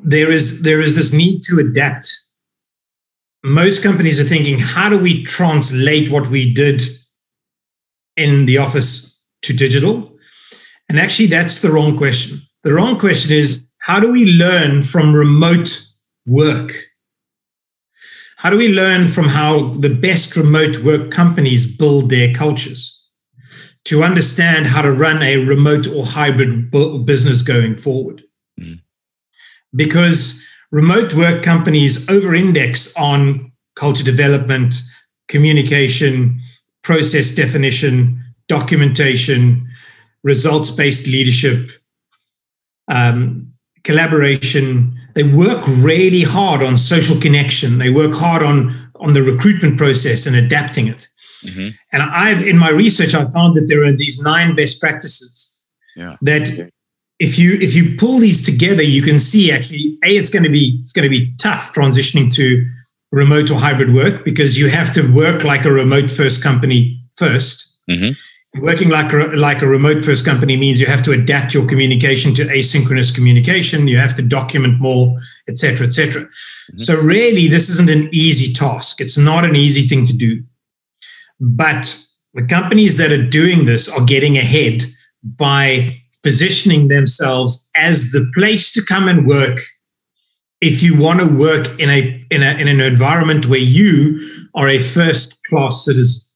there 0.03 0.31
is 0.31 0.63
there 0.63 0.81
is 0.81 0.97
this 0.97 1.13
need 1.13 1.43
to 1.45 1.59
adapt. 1.59 2.07
Most 3.43 3.83
companies 3.83 4.21
are 4.21 4.25
thinking, 4.25 4.59
how 4.59 4.91
do 4.91 4.99
we 4.99 5.25
translate 5.25 6.11
what 6.11 6.29
we 6.29 6.53
did 6.53 6.83
in 8.17 8.47
the 8.47 8.59
office 8.59 9.25
to 9.43 9.55
digital? 9.55 10.15
And 10.89 10.99
actually, 10.99 11.29
that's 11.29 11.63
the 11.63 11.71
wrong 11.71 11.97
question. 11.97 12.43
The 12.65 12.75
wrong 12.75 12.99
question 12.99 13.33
is, 13.35 13.69
how 13.79 13.99
do 14.01 14.11
we 14.11 14.27
learn 14.27 14.83
from 14.83 15.15
remote 15.15 15.87
work? 16.27 16.73
How 18.37 18.51
do 18.51 18.57
we 18.57 18.69
learn 18.69 19.09
from 19.09 19.27
how 19.27 19.75
the 19.75 19.95
best 19.95 20.37
remote 20.37 20.79
work 20.79 21.11
companies 21.11 21.77
build 21.77 22.11
their 22.11 22.33
cultures 22.35 23.07
to 23.85 24.03
understand 24.03 24.67
how 24.67 24.83
to 24.83 24.93
run 24.93 25.23
a 25.23 25.39
remote 25.39 25.89
or 25.89 26.05
hybrid 26.05 26.71
business 27.05 27.43
going 27.43 27.77
forward? 27.77 28.23
Because 29.75 30.47
remote 30.71 31.15
work 31.15 31.43
companies 31.43 32.09
over 32.09 32.35
index 32.35 32.97
on 32.97 33.53
culture 33.75 34.05
development, 34.05 34.75
communication, 35.29 36.41
process 36.83 37.35
definition, 37.35 38.23
documentation, 38.49 39.69
results 40.23 40.71
based 40.71 41.07
leadership, 41.07 41.71
um, 42.89 43.53
collaboration. 43.85 44.99
They 45.15 45.23
work 45.23 45.63
really 45.67 46.23
hard 46.23 46.63
on 46.63 46.77
social 46.77 47.21
connection. 47.21 47.79
They 47.79 47.91
work 47.91 48.15
hard 48.15 48.43
on, 48.43 48.91
on 48.97 49.15
the 49.15 49.23
recruitment 49.23 49.79
process 49.79 50.27
and 50.27 50.37
adapting 50.37 50.89
it. 50.89 51.07
Mm-hmm. 51.45 51.69
And 51.93 52.03
I've 52.03 52.47
in 52.47 52.59
my 52.59 52.71
research, 52.71 53.15
I 53.15 53.25
found 53.31 53.57
that 53.57 53.67
there 53.67 53.85
are 53.85 53.93
these 53.93 54.21
nine 54.21 54.55
best 54.55 54.81
practices 54.81 55.59
yeah. 55.97 56.17
that 56.23 56.71
if 57.21 57.39
you 57.39 57.53
if 57.61 57.77
you 57.77 57.97
pull 57.97 58.19
these 58.19 58.45
together, 58.45 58.83
you 58.83 59.03
can 59.03 59.21
see 59.21 59.53
actually 59.53 59.99
a 60.05 60.17
it's 60.17 60.31
going 60.31 60.43
to 60.43 60.49
be 60.49 60.77
it's 60.79 60.93
going 60.93 61.05
to 61.05 61.11
be 61.11 61.33
tough 61.37 61.73
transitioning 61.73 62.33
to 62.35 62.67
remote 63.13 63.51
or 63.51 63.59
hybrid 63.59 63.95
work 63.95 64.25
because 64.25 64.59
you 64.59 64.69
have 64.71 64.93
to 64.95 65.03
work 65.13 65.45
like 65.45 65.65
a 65.65 65.73
remote 65.73 66.11
first 66.11 66.43
company 66.43 67.01
1st 67.21 67.77
mm-hmm. 67.91 68.13
Working 68.61 68.89
like 68.89 69.13
a, 69.13 69.17
like 69.37 69.63
a 69.63 69.67
remote 69.69 70.05
first 70.05 70.27
company 70.27 70.57
means 70.57 70.81
you 70.81 70.87
have 70.87 71.05
to 71.05 71.13
adapt 71.13 71.55
your 71.55 71.69
communication 71.69 72.35
to 72.35 72.47
asynchronous 72.47 73.15
communication. 73.15 73.87
You 73.87 73.99
have 73.99 74.17
to 74.17 74.23
document 74.23 74.81
more, 74.81 75.15
etc., 75.49 75.87
etc. 75.87 76.23
Mm-hmm. 76.23 76.79
So 76.79 77.01
really, 77.01 77.47
this 77.47 77.69
isn't 77.69 77.89
an 77.89 78.09
easy 78.13 78.53
task. 78.53 79.01
It's 79.01 79.17
not 79.17 79.45
an 79.45 79.55
easy 79.55 79.83
thing 79.83 80.05
to 80.05 80.17
do. 80.17 80.43
But 81.39 81.97
the 82.35 82.45
companies 82.45 82.97
that 82.97 83.13
are 83.13 83.25
doing 83.25 83.67
this 83.67 83.89
are 83.89 84.05
getting 84.05 84.37
ahead 84.37 84.83
by 85.23 86.00
positioning 86.23 86.89
themselves 86.89 87.71
as 87.77 88.13
the 88.13 88.31
place 88.35 88.73
to 88.73 88.83
come 88.85 89.09
and 89.09 89.27
work 89.27 89.61
if 90.61 90.83
you 90.83 90.99
want 90.99 91.21
to 91.21 91.27
work 91.27 91.79
in 91.81 91.89
a 91.89 92.27
in, 92.31 92.43
a, 92.43 92.51
in 92.59 92.69
an 92.69 92.81
environment 92.81 93.47
where 93.47 93.61
you 93.61 94.47
are 94.55 94.69
a 94.69 94.79
first 94.79 95.43
class 95.45 95.85
citizen. 95.85 96.29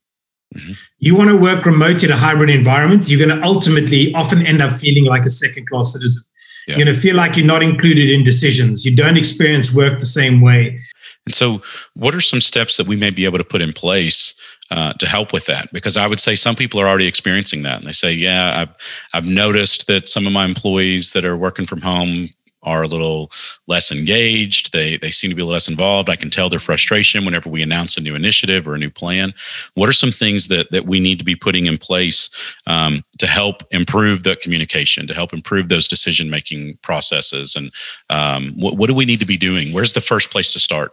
Mm-hmm. 0.54 0.72
You 0.98 1.16
want 1.16 1.30
to 1.30 1.36
work 1.36 1.66
remote 1.66 2.04
in 2.04 2.10
a 2.10 2.16
hybrid 2.16 2.50
environment, 2.50 3.08
you're 3.08 3.24
going 3.24 3.38
to 3.38 3.44
ultimately 3.44 4.14
often 4.14 4.46
end 4.46 4.62
up 4.62 4.72
feeling 4.72 5.04
like 5.04 5.24
a 5.24 5.30
second 5.30 5.68
class 5.68 5.92
citizen. 5.92 6.22
Yeah. 6.66 6.76
You're 6.76 6.84
going 6.86 6.94
to 6.94 7.00
feel 7.00 7.16
like 7.16 7.36
you're 7.36 7.46
not 7.46 7.62
included 7.62 8.10
in 8.10 8.22
decisions. 8.22 8.86
You 8.86 8.96
don't 8.96 9.18
experience 9.18 9.74
work 9.74 9.98
the 9.98 10.06
same 10.06 10.40
way. 10.40 10.80
And 11.26 11.34
so, 11.34 11.62
what 11.94 12.14
are 12.14 12.20
some 12.20 12.40
steps 12.40 12.76
that 12.76 12.86
we 12.86 12.96
may 12.96 13.10
be 13.10 13.24
able 13.24 13.38
to 13.38 13.44
put 13.44 13.62
in 13.62 13.72
place 13.72 14.34
uh, 14.70 14.92
to 14.94 15.06
help 15.06 15.32
with 15.32 15.46
that? 15.46 15.72
Because 15.72 15.96
I 15.96 16.06
would 16.06 16.20
say 16.20 16.34
some 16.34 16.56
people 16.56 16.80
are 16.80 16.86
already 16.86 17.06
experiencing 17.06 17.62
that, 17.62 17.78
and 17.78 17.86
they 17.86 17.92
say, 17.92 18.12
"Yeah, 18.12 18.60
I've 18.60 18.74
I've 19.14 19.26
noticed 19.26 19.86
that 19.86 20.08
some 20.08 20.26
of 20.26 20.32
my 20.32 20.44
employees 20.44 21.12
that 21.12 21.24
are 21.24 21.36
working 21.36 21.66
from 21.66 21.80
home 21.80 22.30
are 22.64 22.82
a 22.82 22.86
little 22.86 23.30
less 23.66 23.92
engaged. 23.92 24.72
They 24.72 24.96
they 24.96 25.10
seem 25.10 25.30
to 25.30 25.36
be 25.36 25.42
less 25.42 25.68
involved. 25.68 26.10
I 26.10 26.16
can 26.16 26.30
tell 26.30 26.48
their 26.48 26.58
frustration 26.58 27.24
whenever 27.24 27.48
we 27.48 27.62
announce 27.62 27.96
a 27.96 28.00
new 28.00 28.14
initiative 28.14 28.66
or 28.66 28.74
a 28.74 28.78
new 28.78 28.90
plan. 28.90 29.34
What 29.74 29.88
are 29.88 29.94
some 29.94 30.12
things 30.12 30.48
that 30.48 30.70
that 30.72 30.86
we 30.86 31.00
need 31.00 31.18
to 31.18 31.24
be 31.24 31.36
putting 31.36 31.66
in 31.66 31.78
place 31.78 32.30
um, 32.66 33.02
to 33.18 33.26
help 33.26 33.62
improve 33.70 34.24
the 34.24 34.36
communication, 34.36 35.06
to 35.06 35.14
help 35.14 35.32
improve 35.32 35.68
those 35.68 35.88
decision 35.88 36.30
making 36.30 36.78
processes, 36.82 37.54
and 37.54 37.70
um, 38.10 38.54
what, 38.58 38.76
what 38.76 38.88
do 38.88 38.94
we 38.94 39.04
need 39.04 39.20
to 39.20 39.26
be 39.26 39.36
doing? 39.36 39.72
Where's 39.72 39.92
the 39.92 40.00
first 40.00 40.30
place 40.30 40.52
to 40.52 40.58
start? 40.58 40.92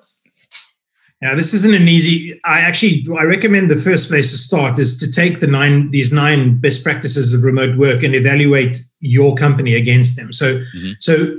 Now, 1.22 1.36
this 1.36 1.54
isn't 1.54 1.76
an 1.76 1.88
easy. 1.88 2.40
I 2.44 2.62
actually 2.62 3.06
I 3.20 3.24
recommend 3.24 3.70
the 3.70 3.76
first 3.76 4.10
place 4.10 4.32
to 4.32 4.38
start 4.38 4.80
is 4.80 4.98
to 4.98 5.12
take 5.12 5.40
the 5.40 5.46
nine 5.46 5.92
these 5.92 6.12
nine 6.12 6.60
best 6.60 6.84
practices 6.84 7.32
of 7.32 7.44
remote 7.44 7.78
work 7.78 8.02
and 8.02 8.16
evaluate 8.16 8.78
your 9.02 9.36
company 9.36 9.76
against 9.76 10.16
them. 10.18 10.34
So, 10.34 10.60
mm-hmm. 10.60 10.94
so 11.00 11.38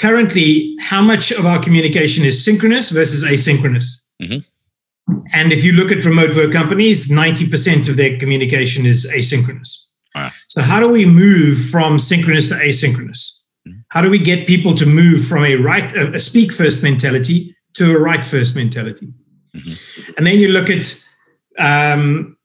currently, 0.00 0.76
how 0.80 1.02
much 1.02 1.32
of 1.32 1.46
our 1.46 1.60
communication 1.60 2.24
is 2.24 2.44
synchronous 2.44 2.90
versus 2.90 3.24
asynchronous? 3.24 4.08
Mm-hmm. 4.22 5.18
And 5.34 5.52
if 5.52 5.64
you 5.64 5.72
look 5.72 5.90
at 5.90 6.04
remote 6.04 6.36
work 6.36 6.52
companies, 6.52 7.10
ninety 7.10 7.50
percent 7.50 7.88
of 7.88 7.96
their 7.96 8.16
communication 8.16 8.86
is 8.86 9.10
asynchronous. 9.12 9.84
Wow. 10.14 10.30
So, 10.46 10.62
how 10.62 10.78
do 10.78 10.88
we 10.88 11.06
move 11.06 11.58
from 11.58 11.98
synchronous 11.98 12.50
to 12.50 12.54
asynchronous? 12.54 13.40
Mm-hmm. 13.66 13.80
How 13.88 14.00
do 14.00 14.10
we 14.10 14.20
get 14.20 14.46
people 14.46 14.74
to 14.74 14.86
move 14.86 15.26
from 15.26 15.44
a 15.44 15.56
right 15.56 15.92
a 15.92 16.20
speak 16.20 16.52
first 16.52 16.84
mentality 16.84 17.56
to 17.74 17.96
a 17.96 17.98
write 17.98 18.24
first 18.24 18.54
mentality? 18.54 19.12
Mm-hmm. 19.54 20.12
And 20.16 20.26
then 20.26 20.38
you 20.38 20.48
look 20.48 20.68
at 20.68 21.04
um, 21.58 22.36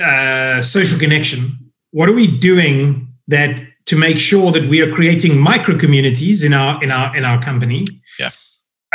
uh, 0.00 0.62
social 0.62 0.98
connection. 0.98 1.72
What 1.90 2.08
are 2.08 2.14
we 2.14 2.26
doing 2.26 3.08
that 3.28 3.60
to 3.86 3.96
make 3.96 4.18
sure 4.18 4.52
that 4.52 4.68
we 4.68 4.82
are 4.82 4.92
creating 4.92 5.38
micro 5.38 5.76
communities 5.76 6.42
in 6.42 6.52
our 6.52 6.82
in 6.82 6.90
our 6.90 7.16
in 7.16 7.24
our 7.24 7.40
company? 7.40 7.84
Yeah. 8.18 8.30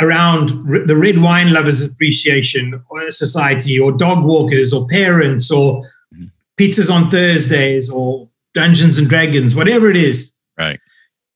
Around 0.00 0.48
the 0.86 0.96
red 0.96 1.18
wine 1.18 1.52
lovers 1.52 1.82
appreciation 1.82 2.82
or 2.88 3.10
society, 3.10 3.78
or 3.78 3.92
dog 3.92 4.24
walkers, 4.24 4.72
or 4.72 4.86
parents, 4.88 5.50
or 5.50 5.82
mm-hmm. 6.14 6.24
pizzas 6.58 6.90
on 6.90 7.10
Thursdays, 7.10 7.90
or 7.90 8.28
Dungeons 8.54 8.98
and 8.98 9.08
Dragons, 9.08 9.54
whatever 9.54 9.90
it 9.90 9.96
is. 9.96 10.34
Right. 10.58 10.80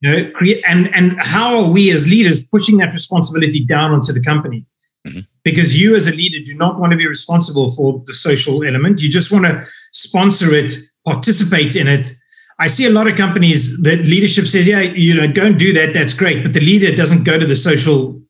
You 0.01 0.11
know, 0.11 0.31
create 0.33 0.65
and 0.67 0.93
and 0.95 1.17
how 1.21 1.59
are 1.59 1.69
we 1.69 1.91
as 1.91 2.09
leaders 2.09 2.45
pushing 2.45 2.79
that 2.79 2.93
responsibility 2.93 3.65
down 3.65 3.93
onto 3.93 4.13
the 4.13 4.23
company? 4.23 4.67
mm-hmm. 5.07 5.21
Because 5.47 5.79
you 5.81 5.95
as 5.95 6.09
a 6.09 6.11
leader 6.11 6.45
do 6.45 6.57
not 6.57 6.77
want 6.81 6.91
to 6.91 6.97
be 6.97 7.07
responsible 7.07 7.69
for 7.71 8.03
the 8.07 8.15
social 8.15 8.65
element. 8.65 9.01
You 9.01 9.09
just 9.09 9.31
want 9.31 9.45
to 9.45 9.65
sponsor 9.93 10.53
it, 10.53 10.73
participate 11.05 11.77
in 11.77 11.87
it. 11.87 12.11
I 12.59 12.67
see 12.67 12.85
a 12.85 12.91
lot 12.91 13.07
of 13.07 13.15
companies 13.15 13.81
that 13.83 14.01
leadership 14.01 14.47
says, 14.47 14.67
yeah, 14.67 14.81
you 14.81 15.15
know, 15.15 15.29
don't 15.29 15.57
do 15.57 15.73
that. 15.75 15.95
That's 15.95 16.15
great. 16.15 16.43
But 16.43 16.53
the 16.53 16.59
leader 16.61 16.93
doesn't 16.97 17.25
go 17.25 17.39
to 17.39 17.47
the 17.47 17.55
social, 17.55 18.21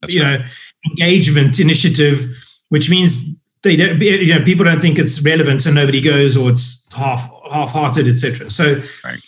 That's 0.00 0.12
you 0.12 0.24
right. 0.24 0.40
know, 0.40 0.46
engagement 0.90 1.60
initiative, 1.60 2.26
which 2.70 2.90
means 2.90 3.40
they 3.62 3.76
don't, 3.76 4.00
you 4.00 4.34
know, 4.34 4.44
people 4.44 4.64
don't 4.64 4.80
think 4.80 4.98
it's 4.98 5.24
relevant, 5.24 5.62
so 5.62 5.72
nobody 5.72 6.00
goes, 6.00 6.36
or 6.36 6.50
it's 6.50 6.92
half 6.96 7.30
half-hearted, 7.48 8.08
etc. 8.08 8.50
So, 8.50 8.82
right. 9.04 9.20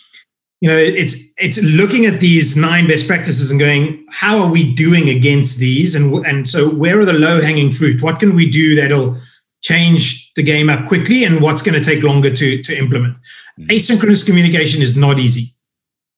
You 0.61 0.69
know, 0.69 0.77
it's 0.77 1.33
it's 1.37 1.61
looking 1.63 2.05
at 2.05 2.19
these 2.19 2.55
nine 2.55 2.87
best 2.87 3.07
practices 3.07 3.49
and 3.49 3.59
going, 3.59 4.05
how 4.11 4.39
are 4.39 4.49
we 4.49 4.73
doing 4.73 5.09
against 5.09 5.57
these, 5.57 5.95
and 5.95 6.25
and 6.25 6.47
so 6.47 6.69
where 6.69 6.99
are 6.99 7.05
the 7.05 7.13
low-hanging 7.13 7.71
fruit? 7.71 8.01
What 8.01 8.19
can 8.19 8.35
we 8.35 8.47
do 8.47 8.75
that'll 8.75 9.17
change 9.63 10.31
the 10.35 10.43
game 10.43 10.69
up 10.69 10.87
quickly, 10.87 11.23
and 11.23 11.41
what's 11.41 11.63
going 11.63 11.81
to 11.81 11.83
take 11.83 12.03
longer 12.03 12.31
to 12.31 12.61
to 12.61 12.77
implement? 12.77 13.17
Mm-hmm. 13.59 13.71
Asynchronous 13.71 14.23
communication 14.23 14.83
is 14.83 14.95
not 14.95 15.17
easy. 15.17 15.47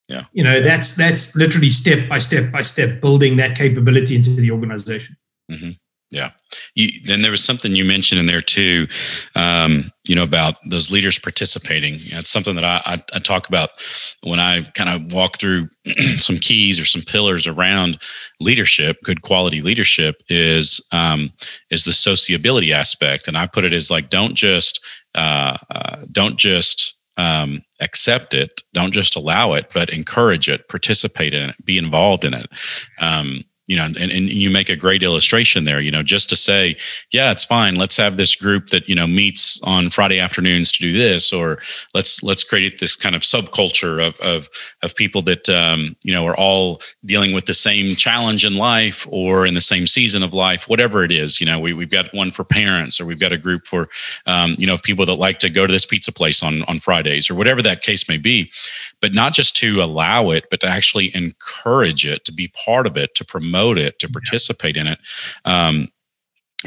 Yeah, 0.10 0.26
you 0.34 0.44
know, 0.44 0.60
that's 0.62 0.98
that's 0.98 1.38
literally 1.38 1.70
step 1.70 2.10
by 2.10 2.20
step 2.20 2.52
by 2.52 2.64
step 2.64 3.00
building 3.00 3.38
that 3.38 3.56
capability 3.56 4.18
into 4.18 4.30
the 4.32 4.52
organization. 4.52 5.16
Mm-hmm. 5.50 5.72
Yeah. 6.14 6.30
You, 6.76 6.92
then 7.08 7.24
there 7.24 7.32
was 7.32 7.44
something 7.44 7.76
you 7.76 7.84
mentioned 7.84 8.20
in 8.20 8.28
there 8.28 8.40
too, 8.40 8.88
um, 9.34 9.92
you 10.08 10.14
know, 10.14 10.22
about 10.22 10.58
those 10.70 10.92
leaders 10.92 11.18
participating. 11.18 11.96
It's 12.04 12.30
something 12.30 12.54
that 12.54 12.64
I, 12.64 12.82
I, 12.86 13.04
I, 13.16 13.20
talk 13.20 13.48
about 13.48 13.72
when 14.22 14.40
I 14.40 14.62
kind 14.76 14.92
of 14.92 15.12
walk 15.12 15.40
through 15.40 15.70
some 16.18 16.38
keys 16.38 16.80
or 16.80 16.86
some 16.86 17.02
pillars 17.02 17.48
around 17.48 18.00
leadership. 18.40 18.98
Good 19.04 19.24
quality 19.24 19.60
leadership 19.60 20.22
is 20.30 20.80
um, 20.92 21.32
is 21.72 21.84
the 21.84 21.94
sociability 21.94 22.72
aspect, 22.72 23.28
and 23.28 23.36
I 23.36 23.48
put 23.48 23.66
it 23.66 23.74
as 23.74 23.90
like 23.90 24.12
don't 24.12 24.36
just 24.36 24.86
uh, 25.16 25.58
uh, 25.72 26.06
don't 26.12 26.38
just 26.38 26.96
um, 27.18 27.64
accept 27.82 28.36
it, 28.36 28.62
don't 28.74 28.92
just 28.92 29.16
allow 29.16 29.54
it, 29.54 29.72
but 29.74 29.90
encourage 29.90 30.48
it, 30.48 30.68
participate 30.68 31.34
in 31.34 31.50
it, 31.50 31.66
be 31.66 31.80
involved 31.80 32.24
in 32.24 32.36
it. 32.36 32.48
Um, 33.00 33.46
you 33.68 33.78
know 33.78 33.86
and, 33.86 33.98
and 33.98 34.30
you 34.30 34.50
make 34.50 34.70
a 34.70 34.76
great 34.76 35.04
illustration 35.04 35.64
there 35.64 35.80
you 35.80 35.92
know 35.92 36.04
just 36.04 36.30
to 36.30 36.36
say 36.36 36.76
yeah 37.12 37.32
it's 37.32 37.46
fine. 37.46 37.76
Let's 37.76 37.98
have 37.98 38.18
this 38.18 38.36
group 38.36 38.68
that 38.68 38.88
you 38.90 38.96
know 38.96 39.08
meets 39.08 39.62
on 39.64 39.90
friday 39.90 40.20
afternoons 40.20 40.72
to 40.72 40.80
do 40.80 40.92
this 40.92 41.32
or 41.32 41.60
let's 41.94 42.22
let's 42.24 42.44
create 42.44 42.80
this 42.80 42.96
kind 42.96 43.16
of 43.16 43.22
subculture 43.22 44.06
of 44.06 44.20
of, 44.20 44.50
of 44.82 44.96
people 44.96 45.22
that 45.24 45.48
um, 45.50 45.96
you 46.04 46.14
know 46.14 46.26
are 46.26 46.36
all 46.36 46.82
dealing 47.06 47.34
with 47.34 47.46
the 47.46 47.54
same 47.54 47.96
challenge 47.96 48.46
in 48.46 48.56
life 48.56 49.08
or 49.10 49.46
in 49.46 49.54
the 49.54 49.62
same 49.62 49.88
season 49.88 50.24
of 50.24 50.34
life 50.34 50.68
whatever 50.68 51.04
it 51.04 51.12
is 51.12 51.40
you 51.40 51.46
know 51.46 51.60
we, 51.60 51.74
we've 51.74 51.90
got 51.90 52.14
one 52.14 52.32
for 52.32 52.44
parents 52.44 53.00
or 53.00 53.06
we've 53.06 53.20
got 53.20 53.32
a 53.32 53.38
group 53.38 53.66
for 53.66 53.90
um, 54.26 54.56
you 54.58 54.68
know 54.68 54.78
people 54.78 55.06
that 55.06 55.16
like 55.16 55.40
to 55.40 55.50
go 55.50 55.66
to 55.66 55.74
this 55.74 55.86
pizza 55.86 56.12
place 56.12 56.44
on 56.44 56.64
on 56.64 56.80
fridays 56.80 57.30
or 57.30 57.36
whatever 57.36 57.62
that 57.62 57.82
case 57.82 58.10
may 58.10 58.18
be. 58.18 58.52
But 59.02 59.14
not 59.14 59.34
just 59.34 59.56
to 59.58 59.82
allow 59.82 60.32
it 60.32 60.46
but 60.50 60.60
to 60.62 60.68
actually 60.68 61.16
encourage 61.16 62.06
it 62.06 62.26
to 62.26 62.34
be 62.34 62.52
part 62.66 62.88
of 62.88 62.98
it 62.98 63.16
to 63.16 63.26
promote 63.26 63.53
promote 63.54 63.78
it, 63.78 64.00
to 64.00 64.10
participate 64.10 64.78
in 64.78 64.88
it. 64.88 65.00
Um, 65.46 65.88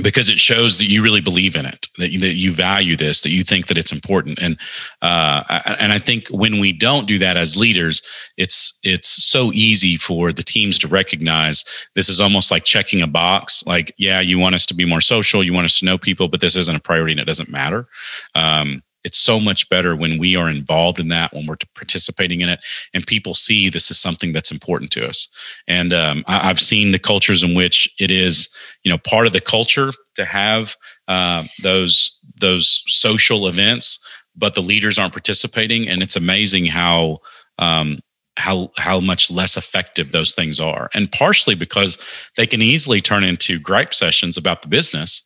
because 0.02 0.28
it 0.28 0.38
shows 0.38 0.76
that 0.78 0.88
you 0.88 1.02
really 1.02 1.22
believe 1.22 1.56
in 1.56 1.64
it, 1.64 1.88
that 1.96 2.10
you, 2.12 2.20
that 2.20 2.34
you 2.34 2.52
value 2.52 2.96
this, 2.96 3.22
that 3.22 3.30
you 3.30 3.42
think 3.42 3.66
that 3.68 3.78
it's 3.78 3.92
important, 3.92 4.38
and 4.38 4.58
uh, 5.00 5.42
and 5.80 5.90
I 5.90 5.98
think 5.98 6.28
when 6.28 6.60
we 6.60 6.74
don't 6.74 7.08
do 7.08 7.18
that 7.18 7.38
as 7.38 7.56
leaders, 7.56 8.02
it's 8.36 8.78
it's 8.82 9.08
so 9.24 9.52
easy 9.54 9.96
for 9.96 10.32
the 10.32 10.42
teams 10.42 10.78
to 10.80 10.88
recognize 10.88 11.64
this 11.94 12.10
is 12.10 12.20
almost 12.20 12.50
like 12.50 12.64
checking 12.64 13.00
a 13.00 13.06
box. 13.06 13.64
Like, 13.66 13.94
yeah, 13.96 14.20
you 14.20 14.38
want 14.38 14.54
us 14.54 14.66
to 14.66 14.74
be 14.74 14.84
more 14.84 15.00
social, 15.00 15.42
you 15.42 15.54
want 15.54 15.64
us 15.64 15.78
to 15.78 15.86
know 15.86 15.96
people, 15.96 16.28
but 16.28 16.42
this 16.42 16.56
isn't 16.56 16.76
a 16.76 16.80
priority, 16.80 17.12
and 17.12 17.20
it 17.20 17.26
doesn't 17.26 17.48
matter. 17.48 17.88
Um, 18.34 18.82
it's 19.06 19.18
so 19.18 19.38
much 19.38 19.68
better 19.68 19.94
when 19.94 20.18
we 20.18 20.34
are 20.34 20.50
involved 20.50 20.98
in 20.98 21.08
that 21.08 21.32
when 21.32 21.46
we're 21.46 21.56
participating 21.76 22.40
in 22.40 22.48
it 22.48 22.60
and 22.92 23.06
people 23.06 23.34
see 23.34 23.68
this 23.68 23.88
is 23.88 23.98
something 23.98 24.32
that's 24.32 24.50
important 24.50 24.90
to 24.90 25.06
us. 25.06 25.28
And 25.68 25.92
um, 25.92 26.24
I, 26.26 26.38
have 26.40 26.60
seen 26.60 26.90
the 26.90 26.98
cultures 26.98 27.44
in 27.44 27.54
which 27.54 27.88
it 28.00 28.10
is 28.10 28.48
you 28.82 28.90
know 28.90 28.98
part 28.98 29.28
of 29.28 29.32
the 29.32 29.40
culture 29.40 29.92
to 30.16 30.24
have 30.24 30.76
uh, 31.06 31.44
those 31.62 32.18
those 32.40 32.82
social 32.86 33.46
events 33.46 33.98
but 34.34 34.54
the 34.54 34.60
leaders 34.60 34.98
aren't 34.98 35.14
participating 35.14 35.88
and 35.88 36.02
it's 36.02 36.16
amazing 36.16 36.66
how 36.66 37.18
um, 37.58 38.00
how 38.36 38.70
how 38.76 39.00
much 39.00 39.30
less 39.30 39.56
effective 39.56 40.12
those 40.12 40.34
things 40.34 40.60
are. 40.60 40.90
And 40.94 41.10
partially 41.10 41.54
because 41.54 41.98
they 42.36 42.46
can 42.46 42.60
easily 42.60 43.00
turn 43.00 43.24
into 43.24 43.58
gripe 43.58 43.94
sessions 43.94 44.36
about 44.36 44.62
the 44.62 44.68
business 44.68 45.22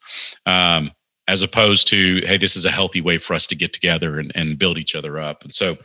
um, 0.47 0.93
as 1.31 1.43
opposed 1.43 1.87
to 1.87 2.21
hey 2.27 2.37
this 2.37 2.57
is 2.57 2.66
a 2.66 2.71
healthy 2.73 3.01
way 3.01 3.16
for 3.16 3.35
us 3.35 3.47
to 3.47 3.55
get 3.55 3.73
together 3.73 4.19
and, 4.19 4.33
and 4.35 4.59
build 4.59 4.77
each 4.79 4.97
other 4.97 5.19
up. 5.19 5.45
And 5.45 5.55
so 5.55 5.79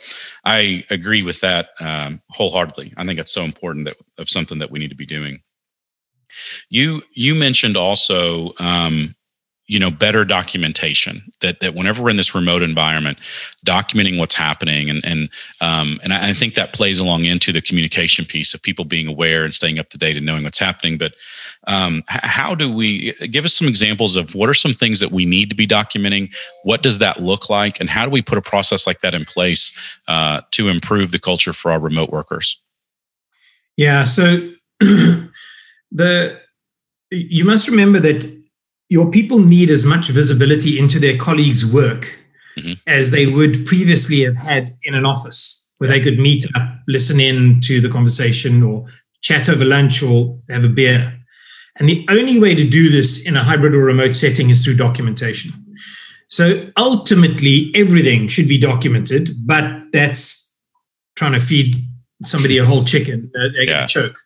i 0.44 0.84
agree 0.90 1.22
with 1.22 1.40
that 1.42 1.70
um, 1.80 2.22
wholeheartedly. 2.32 2.94
I 2.98 3.06
think 3.06 3.20
it's 3.20 3.32
so 3.32 3.44
important 3.44 3.86
that 3.86 3.98
of 4.18 4.30
something 4.30 4.58
that 4.60 4.72
we 4.72 4.80
need 4.80 4.90
to 4.90 4.96
be 4.96 5.06
doing. 5.06 5.40
You 6.70 7.04
you 7.14 7.36
mentioned 7.36 7.78
also 7.78 8.54
um, 8.60 9.16
you 9.67 9.80
know 9.80 9.89
better 9.89 10.23
documentation 10.23 11.23
that 11.41 11.60
that 11.60 11.73
whenever 11.73 12.04
we're 12.04 12.10
in 12.10 12.17
this 12.17 12.36
remote 12.36 12.62
environment 12.62 13.17
documenting 13.65 14.17
what's 14.17 14.36
happening 14.36 14.89
and 14.89 15.04
and 15.04 15.30
um, 15.62 15.99
and 16.04 16.13
I, 16.13 16.30
I, 16.30 16.34
think 16.34 16.54
that 16.56 16.73
plays 16.73 16.99
along 16.99 17.25
into 17.25 17.51
the 17.51 17.62
communication 17.62 18.25
piece 18.25 18.54
of 18.54 18.62
people 18.62 18.86
being 18.86 19.08
aware 19.08 19.43
and 19.43 19.54
staying 19.54 19.80
up 19.80 19.89
to 19.89 19.97
date 19.97 20.17
and 20.17 20.25
knowing 20.25 20.43
what's 20.43 20.60
happening. 20.60 20.97
But 20.97 21.13
um, 21.67 22.04
how 22.08 22.54
do 22.54 22.71
we 22.71 23.13
give 23.32 23.45
us 23.45 23.54
some 23.54 23.67
examples 23.67 24.15
of 24.15 24.36
what 24.36 24.49
are 24.49 24.54
some 24.54 24.73
things 24.73 24.99
that 24.99 25.12
we 25.12 25.25
need 25.25 25.49
to 25.49 25.56
be 25.56 25.67
documenting? 25.67 26.34
What 26.63 26.84
does 26.84 26.99
that 26.99 27.21
look 27.21 27.49
like? 27.49 27.80
And 27.80 27.89
how 27.89 28.06
do 28.06 28.12
we 28.12 28.21
put 28.21 28.38
a 28.38 28.41
process 28.41 28.86
like 28.86 28.99
that 28.99 29.15
in 29.15 29.25
place 29.25 29.71
uh, 30.08 30.41
to 30.51 30.69
improve 30.69 31.12
the 31.12 31.19
culture 31.19 31.54
for 31.54 31.71
our 31.71 31.82
remote 31.82 32.12
workers? 32.12 32.62
Yeah 33.78 34.04
so 34.04 34.51
the 35.91 36.39
you 37.12 37.45
must 37.45 37.67
remember 37.67 37.99
that 37.99 38.35
your 38.89 39.10
people 39.10 39.39
need 39.39 39.69
as 39.69 39.86
much 39.86 40.10
visibility 40.10 40.78
into 40.80 41.00
their 41.00 41.17
colleagues' 41.17 41.65
work 41.65 42.24
mm-hmm. 42.58 42.74
as 42.88 43.12
they 43.12 43.28
would 43.28 43.65
previously 43.65 44.21
have 44.21 44.36
had 44.36 44.69
in 44.84 44.93
an 44.93 45.06
office 45.06 45.74
where 45.78 45.89
they 45.89 46.00
could 46.00 46.19
meet 46.19 46.45
up, 46.56 46.69
listen 46.88 47.19
in 47.19 47.60
to 47.62 47.82
the 47.82 47.89
conversation, 47.89 48.63
or 48.63 48.86
chat 49.21 49.50
over 49.50 49.65
lunch 49.65 50.04
or 50.04 50.39
have 50.50 50.63
a 50.63 50.69
beer. 50.69 51.17
And 51.78 51.89
the 51.89 52.06
only 52.10 52.39
way 52.39 52.56
to 52.56 52.67
do 52.67 52.89
this 52.89 53.28
in 53.28 53.36
a 53.36 53.43
hybrid 53.43 53.74
or 53.74 53.80
remote 53.84 54.13
setting 54.13 54.50
is 54.50 54.63
through 54.63 54.78
documentation. 54.78 55.52
So 56.30 56.69
ultimately, 56.78 57.71
everything 57.76 58.28
should 58.30 58.48
be 58.48 58.58
documented, 58.58 59.32
but 59.45 59.91
that's 59.91 60.58
trying 61.15 61.34
to 61.34 61.39
feed 61.39 61.76
somebody 62.24 62.58
a 62.58 62.65
whole 62.65 62.84
chicken. 62.84 63.32
Uh, 63.38 63.50
they 63.58 63.67
yeah. 63.67 63.86
choke. 63.86 64.17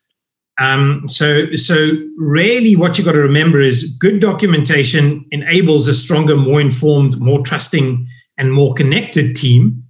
Um, 0.59 1.07
so, 1.07 1.55
so 1.55 1.91
really, 2.17 2.75
what 2.75 2.97
you 2.97 3.05
have 3.05 3.13
got 3.13 3.17
to 3.17 3.23
remember 3.23 3.61
is 3.61 3.97
good 3.97 4.19
documentation 4.19 5.25
enables 5.31 5.87
a 5.87 5.93
stronger, 5.93 6.35
more 6.35 6.59
informed, 6.59 7.19
more 7.19 7.41
trusting, 7.41 8.07
and 8.37 8.53
more 8.53 8.73
connected 8.73 9.35
team. 9.35 9.85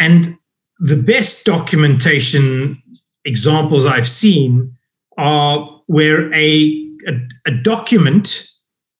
And 0.00 0.36
the 0.78 0.96
best 0.96 1.46
documentation 1.46 2.82
examples 3.24 3.86
I've 3.86 4.08
seen 4.08 4.76
are 5.16 5.82
where 5.86 6.32
a, 6.34 6.88
a, 7.06 7.28
a 7.46 7.50
document 7.50 8.48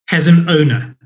has 0.08 0.26
an 0.26 0.48
owner. 0.48 0.96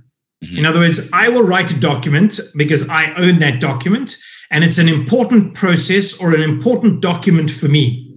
Mm-hmm. 0.44 0.58
In 0.58 0.66
other 0.66 0.80
words, 0.80 1.08
I 1.12 1.28
will 1.28 1.42
write 1.42 1.72
a 1.72 1.80
document 1.80 2.40
because 2.56 2.88
I 2.88 3.14
own 3.14 3.38
that 3.38 3.60
document, 3.60 4.16
and 4.50 4.64
it's 4.64 4.78
an 4.78 4.88
important 4.88 5.54
process 5.54 6.20
or 6.20 6.34
an 6.34 6.42
important 6.42 7.00
document 7.00 7.50
for 7.50 7.68
me. 7.68 8.11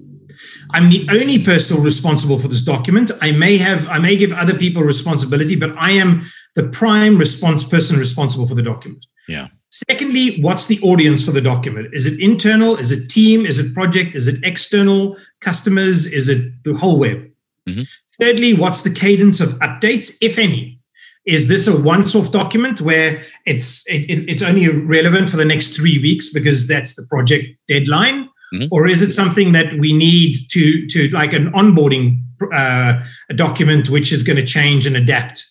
I'm 0.76 0.90
the 0.90 1.08
only 1.10 1.42
person 1.42 1.82
responsible 1.82 2.38
for 2.38 2.50
this 2.50 2.62
document. 2.62 3.10
I 3.22 3.32
may 3.32 3.58
have, 3.58 3.88
I 3.88 3.98
may 3.98 4.18
give 4.18 4.34
other 4.34 4.54
people 4.54 4.84
responsibility, 4.84 5.56
but 5.56 5.74
I 5.78 5.92
am 5.92 6.24
the 6.56 6.68
prime 6.68 7.18
response 7.18 7.64
person 7.64 7.98
responsible 7.98 8.46
for 8.46 8.56
the 8.56 8.62
document. 8.62 9.06
Yeah. 9.30 9.48
Secondly, 9.72 10.42
what's 10.42 10.66
the 10.68 10.80
audience 10.82 11.26
for 11.26 11.32
the 11.32 11.40
document? 11.40 11.94
Is 11.94 12.06
it 12.06 12.20
internal? 12.20 12.76
Is 12.76 12.92
it 12.92 13.10
team? 13.10 13.46
Is 13.46 13.58
it 13.58 13.74
project? 13.74 14.16
Is 14.16 14.28
it 14.28 14.44
external 14.44 15.16
customers? 15.40 16.12
Is 16.12 16.28
it 16.28 16.52
the 16.66 16.74
whole 16.74 17.00
web? 17.00 17.26
Mm-hmm. 17.70 17.84
Thirdly, 18.20 18.54
what's 18.54 18.84
the 18.84 18.94
cadence 18.94 19.40
of 19.40 19.50
updates, 19.60 20.18
if 20.22 20.38
any? 20.38 20.82
Is 21.26 21.48
this 21.48 21.70
a 21.70 21.82
once-off 21.82 22.34
document 22.34 22.82
where 22.82 23.22
it's 23.46 23.88
it, 23.88 24.30
it's 24.30 24.44
only 24.44 24.68
relevant 24.68 25.30
for 25.30 25.38
the 25.38 25.46
next 25.46 25.76
three 25.76 26.00
weeks 26.00 26.34
because 26.34 26.68
that's 26.68 26.96
the 26.96 27.08
project 27.08 27.46
deadline? 27.70 28.30
Mm-hmm. 28.56 28.68
Or 28.72 28.88
is 28.88 29.02
it 29.02 29.12
something 29.12 29.52
that 29.52 29.74
we 29.76 29.94
need 29.94 30.36
to 30.52 30.88
to 30.88 31.10
like 31.10 31.34
an 31.34 31.52
onboarding 31.52 32.22
uh, 32.54 33.02
a 33.30 33.34
document 33.34 33.90
which 33.90 34.12
is 34.12 34.24
going 34.24 34.38
to 34.38 34.46
change 34.46 34.86
and 34.86 34.96
adapt? 34.96 35.46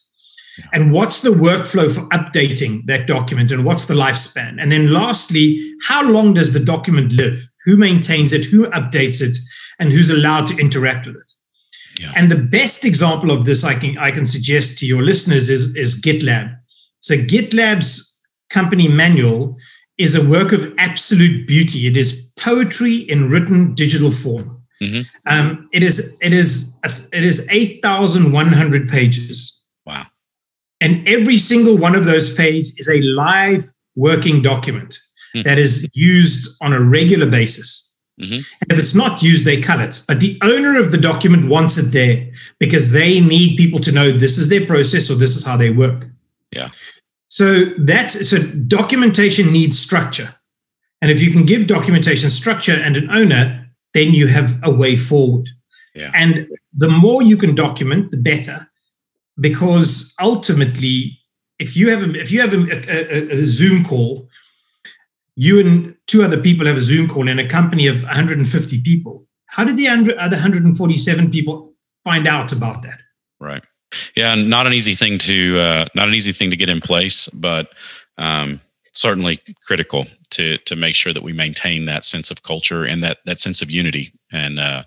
Yeah. 0.59 0.67
And 0.73 0.93
what's 0.93 1.23
the 1.23 1.31
workflow 1.31 1.93
for 1.93 2.03
updating 2.11 2.87
that 2.87 3.07
document 3.07 3.51
and 3.51 3.65
what's 3.65 3.87
the 3.87 3.95
lifespan? 3.95 4.57
And 4.61 4.71
then 4.71 4.93
lastly, 4.93 5.61
how 5.83 6.09
long 6.09 6.35
does 6.35 6.53
the 6.53 6.65
document 6.65 7.13
live? 7.13 7.49
Who 7.65 7.77
maintains 7.77 8.33
it? 8.33 8.47
Who 8.47 8.67
updates 8.69 9.21
it? 9.21 9.37
And 9.81 9.93
who's 9.93 10.11
allowed 10.11 10.47
to 10.49 10.57
interact 10.57 11.07
with 11.07 11.17
it? 11.17 11.33
Yeah. 11.99 12.13
And 12.15 12.31
the 12.31 12.39
best 12.39 12.85
example 12.85 13.31
of 13.31 13.45
this 13.45 13.65
I 13.65 13.75
can 13.75 13.99
I 13.99 14.11
can 14.11 14.27
suggest 14.27 14.79
to 14.79 14.87
your 14.87 15.03
listeners 15.03 15.49
is, 15.51 15.77
is 15.77 16.01
GitLab. 16.01 16.57
So 17.01 17.17
GitLab's 17.17 18.21
company 18.51 18.89
manual 18.89 19.57
is 19.99 20.15
a 20.15 20.29
work 20.29 20.53
of 20.53 20.73
absolute 20.79 21.47
beauty. 21.47 21.87
It 21.87 21.97
is 21.97 22.24
poetry 22.39 22.97
in 22.97 23.31
written 23.31 23.75
digital 23.75 24.11
form. 24.11 24.63
Mm-hmm. 24.83 25.03
Um, 25.27 25.67
it 25.73 25.83
is 25.83 26.19
it 26.23 26.33
is 26.33 26.77
it 27.13 27.25
is 27.25 27.49
eight 27.51 27.81
thousand 27.83 28.33
one 28.33 28.49
hundred 28.49 28.89
pages. 28.89 29.65
Wow! 29.87 30.07
And 30.81 31.09
every 31.09 31.39
single 31.39 31.79
one 31.79 31.95
of 31.95 32.05
those 32.05 32.35
pages 32.35 32.75
is 32.77 32.89
a 32.89 33.01
live 33.01 33.65
working 33.97 34.43
document 34.43 34.99
mm-hmm. 35.35 35.43
that 35.43 35.59
is 35.59 35.89
used 35.95 36.57
on 36.61 36.73
a 36.73 36.83
regular 36.83 37.27
basis. 37.27 37.97
Mm-hmm. 38.21 38.35
And 38.35 38.73
if 38.73 38.79
it's 38.79 38.95
not 38.95 39.23
used, 39.23 39.45
they 39.45 39.61
cut 39.61 39.81
it. 39.81 40.03
But 40.07 40.21
the 40.21 40.39
owner 40.43 40.79
of 40.79 40.93
the 40.93 40.99
document 40.99 41.49
wants 41.49 41.79
it 41.79 41.93
there 41.93 42.31
because 42.61 42.93
they 42.93 43.21
need 43.21 43.57
people 43.57 43.81
to 43.81 43.93
know 43.93 44.13
this 44.13 44.39
is 44.39 44.49
their 44.49 44.67
process 44.67 45.11
or 45.11 45.15
this 45.15 45.37
is 45.37 45.45
how 45.45 45.57
they 45.57 45.71
work. 45.71 46.07
Yeah. 46.53 46.71
So 47.29 47.65
that's 47.79 48.29
so 48.29 48.39
documentation 48.69 49.53
needs 49.53 49.79
structure. 49.79 50.35
And 51.01 51.11
if 51.11 51.23
you 51.23 51.31
can 51.31 51.45
give 51.45 51.67
documentation 51.67 52.31
structure 52.31 52.73
and 52.73 52.97
an 52.97 53.11
owner, 53.11 53.69
then 53.93 54.13
you 54.13 54.27
have 54.27 54.59
a 54.63 54.73
way 54.73 54.97
forward. 54.97 55.51
Yeah. 55.95 56.11
And 56.15 56.49
the 56.73 56.89
more 56.89 57.23
you 57.23 57.37
can 57.37 57.55
document, 57.55 58.11
the 58.11 58.17
better, 58.17 58.69
because 59.39 60.15
ultimately, 60.21 61.19
if 61.59 61.77
you 61.77 61.91
have 61.91 62.03
a, 62.03 62.15
if 62.21 62.33
you 62.33 62.41
have 62.41 62.53
a, 62.53 62.67
a, 62.91 63.43
a 63.43 63.47
Zoom 63.47 63.85
call, 63.85 64.29
you 65.37 65.61
and 65.61 65.95
two 66.07 66.23
other 66.23 66.41
people 66.41 66.67
have 66.67 66.77
a 66.77 66.81
Zoom 66.81 67.09
call 67.09 67.29
in 67.29 67.39
a 67.39 67.49
company 67.49 67.87
of 67.87 68.03
150 68.03 68.83
people. 68.83 69.27
How 69.47 69.65
did 69.65 69.77
the 69.77 69.89
other 69.89 70.37
147 70.37 71.31
people 71.31 71.75
find 72.03 72.27
out 72.27 72.53
about 72.53 72.83
that? 72.83 72.99
Right. 73.41 73.63
Yeah, 74.17 74.35
not 74.35 74.67
an 74.67 74.73
easy 74.73 74.95
thing 74.95 75.19
to 75.19 75.59
uh, 75.61 75.87
not 75.95 76.09
an 76.09 76.15
easy 76.15 76.33
thing 76.33 76.51
to 76.51 76.57
get 76.57 76.69
in 76.69 76.81
place, 76.81 77.29
but 77.33 77.73
um, 78.19 78.61
certainly 78.93 79.41
critical 79.65 80.07
to 80.35 80.59
to 80.59 80.77
make 80.77 80.95
sure 80.95 81.13
that 81.13 81.23
we 81.23 81.33
maintain 81.33 81.87
that 81.87 82.05
sense 82.05 82.31
of 82.31 82.43
culture 82.43 82.85
and 82.85 83.03
that 83.03 83.19
that 83.25 83.41
sense 83.41 83.63
of 83.63 83.71
unity 83.71 84.13
and 84.31 84.61
uh, 84.61 84.85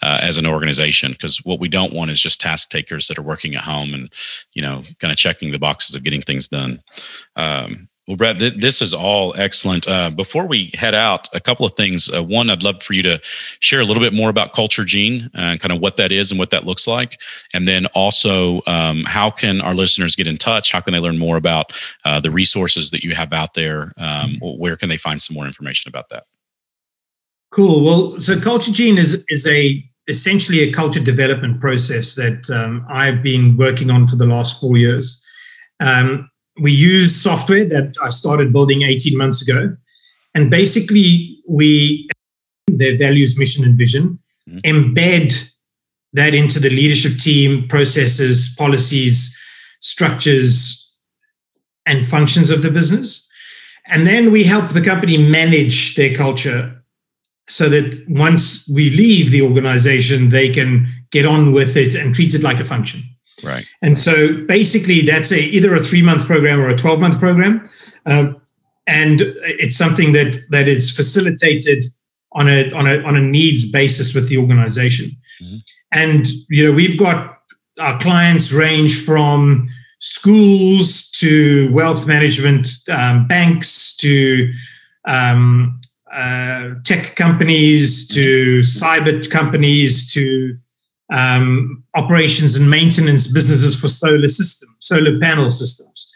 uh, 0.00 0.18
as 0.22 0.38
an 0.38 0.46
organization. 0.46 1.12
Because 1.12 1.38
what 1.44 1.60
we 1.60 1.68
don't 1.68 1.92
want 1.92 2.10
is 2.10 2.20
just 2.20 2.40
task 2.40 2.70
takers 2.70 3.08
that 3.08 3.18
are 3.18 3.22
working 3.22 3.54
at 3.54 3.62
home 3.62 3.92
and 3.92 4.10
you 4.54 4.62
know 4.62 4.82
kind 4.98 5.12
of 5.12 5.18
checking 5.18 5.52
the 5.52 5.58
boxes 5.58 5.94
of 5.94 6.04
getting 6.04 6.22
things 6.22 6.48
done. 6.48 6.82
Um, 7.36 7.89
well, 8.06 8.16
Brad, 8.16 8.38
th- 8.38 8.56
this 8.56 8.82
is 8.82 8.92
all 8.92 9.34
excellent. 9.36 9.86
Uh, 9.86 10.10
before 10.10 10.46
we 10.46 10.70
head 10.74 10.94
out, 10.94 11.28
a 11.34 11.40
couple 11.40 11.64
of 11.64 11.74
things. 11.74 12.10
Uh, 12.10 12.22
one, 12.22 12.50
I'd 12.50 12.62
love 12.62 12.82
for 12.82 12.94
you 12.94 13.02
to 13.04 13.20
share 13.60 13.80
a 13.80 13.84
little 13.84 14.02
bit 14.02 14.12
more 14.12 14.30
about 14.30 14.52
Culture 14.52 14.84
Gene 14.84 15.30
and 15.34 15.60
kind 15.60 15.72
of 15.72 15.80
what 15.80 15.96
that 15.96 16.10
is 16.10 16.30
and 16.30 16.38
what 16.38 16.50
that 16.50 16.64
looks 16.64 16.88
like. 16.88 17.20
And 17.54 17.68
then 17.68 17.86
also, 17.94 18.62
um, 18.66 19.04
how 19.06 19.30
can 19.30 19.60
our 19.60 19.74
listeners 19.74 20.16
get 20.16 20.26
in 20.26 20.38
touch? 20.38 20.72
How 20.72 20.80
can 20.80 20.92
they 20.92 20.98
learn 20.98 21.18
more 21.18 21.36
about 21.36 21.72
uh, 22.04 22.18
the 22.20 22.30
resources 22.30 22.90
that 22.90 23.04
you 23.04 23.14
have 23.14 23.32
out 23.32 23.54
there? 23.54 23.92
Um, 23.98 24.38
where 24.40 24.76
can 24.76 24.88
they 24.88 24.96
find 24.96 25.20
some 25.20 25.34
more 25.34 25.46
information 25.46 25.88
about 25.88 26.08
that? 26.08 26.24
Cool. 27.52 27.84
Well, 27.84 28.20
so 28.20 28.40
Culture 28.40 28.72
Gene 28.72 28.96
is 28.96 29.24
is 29.28 29.46
a 29.46 29.84
essentially 30.08 30.60
a 30.60 30.72
culture 30.72 31.00
development 31.00 31.60
process 31.60 32.14
that 32.14 32.50
um, 32.50 32.84
I've 32.88 33.22
been 33.22 33.56
working 33.56 33.90
on 33.90 34.06
for 34.06 34.16
the 34.16 34.26
last 34.26 34.60
four 34.60 34.76
years. 34.76 35.24
Um, 35.78 36.29
we 36.60 36.72
use 36.72 37.20
software 37.20 37.64
that 37.64 37.94
I 38.02 38.10
started 38.10 38.52
building 38.52 38.82
18 38.82 39.16
months 39.16 39.46
ago. 39.46 39.76
And 40.34 40.50
basically, 40.50 41.38
we 41.48 42.08
their 42.66 42.96
values, 42.96 43.38
mission, 43.38 43.64
and 43.64 43.76
vision, 43.76 44.18
mm-hmm. 44.48 44.58
embed 44.60 45.52
that 46.12 46.34
into 46.34 46.60
the 46.60 46.70
leadership 46.70 47.18
team, 47.18 47.66
processes, 47.68 48.54
policies, 48.58 49.38
structures, 49.80 50.96
and 51.86 52.06
functions 52.06 52.50
of 52.50 52.62
the 52.62 52.70
business. 52.70 53.30
And 53.86 54.06
then 54.06 54.30
we 54.30 54.44
help 54.44 54.70
the 54.70 54.80
company 54.80 55.18
manage 55.18 55.94
their 55.96 56.14
culture 56.14 56.82
so 57.48 57.68
that 57.68 58.04
once 58.08 58.70
we 58.72 58.90
leave 58.90 59.30
the 59.30 59.42
organization, 59.42 60.28
they 60.28 60.50
can 60.50 60.88
get 61.10 61.26
on 61.26 61.52
with 61.52 61.76
it 61.76 61.94
and 61.94 62.14
treat 62.14 62.34
it 62.34 62.42
like 62.42 62.60
a 62.60 62.64
function. 62.64 63.02
Right. 63.44 63.68
And 63.82 63.98
so 63.98 64.44
basically, 64.46 65.02
that's 65.02 65.32
a 65.32 65.40
either 65.40 65.74
a 65.74 65.80
three 65.80 66.02
month 66.02 66.26
program 66.26 66.60
or 66.60 66.68
a 66.68 66.76
twelve 66.76 67.00
month 67.00 67.18
program, 67.18 67.68
um, 68.06 68.40
and 68.86 69.20
it's 69.44 69.76
something 69.76 70.12
that 70.12 70.36
that 70.50 70.68
is 70.68 70.90
facilitated 70.90 71.84
on 72.32 72.48
a 72.48 72.70
on 72.72 72.86
a 72.86 73.02
on 73.02 73.16
a 73.16 73.20
needs 73.20 73.70
basis 73.70 74.14
with 74.14 74.28
the 74.28 74.38
organization. 74.38 75.10
Mm-hmm. 75.42 75.56
And 75.92 76.26
you 76.48 76.66
know, 76.66 76.72
we've 76.72 76.98
got 76.98 77.38
our 77.78 77.98
clients 77.98 78.52
range 78.52 79.04
from 79.04 79.68
schools 80.00 81.10
to 81.10 81.72
wealth 81.72 82.06
management, 82.06 82.68
um, 82.90 83.26
banks 83.26 83.96
to 83.96 84.52
um, 85.06 85.80
uh, 86.12 86.70
tech 86.84 87.16
companies 87.16 88.08
to 88.08 88.60
cyber 88.60 89.28
companies 89.30 90.12
to 90.12 90.56
um, 91.10 91.82
operations 91.94 92.56
and 92.56 92.70
maintenance 92.70 93.32
businesses 93.32 93.78
for 93.78 93.88
solar 93.88 94.28
system, 94.28 94.68
solar 94.78 95.18
panel 95.18 95.50
systems. 95.50 96.10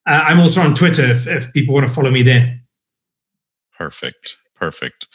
uh, 0.05 0.21
I'm 0.25 0.39
also 0.39 0.61
on 0.61 0.75
Twitter 0.75 1.01
if, 1.03 1.25
if 1.27 1.51
people 1.51 1.73
want 1.73 1.87
to 1.87 1.93
follow 1.93 2.11
me 2.11 2.21
there. 2.21 2.61
Perfect. 3.77 4.37
Perfect. 4.55 5.07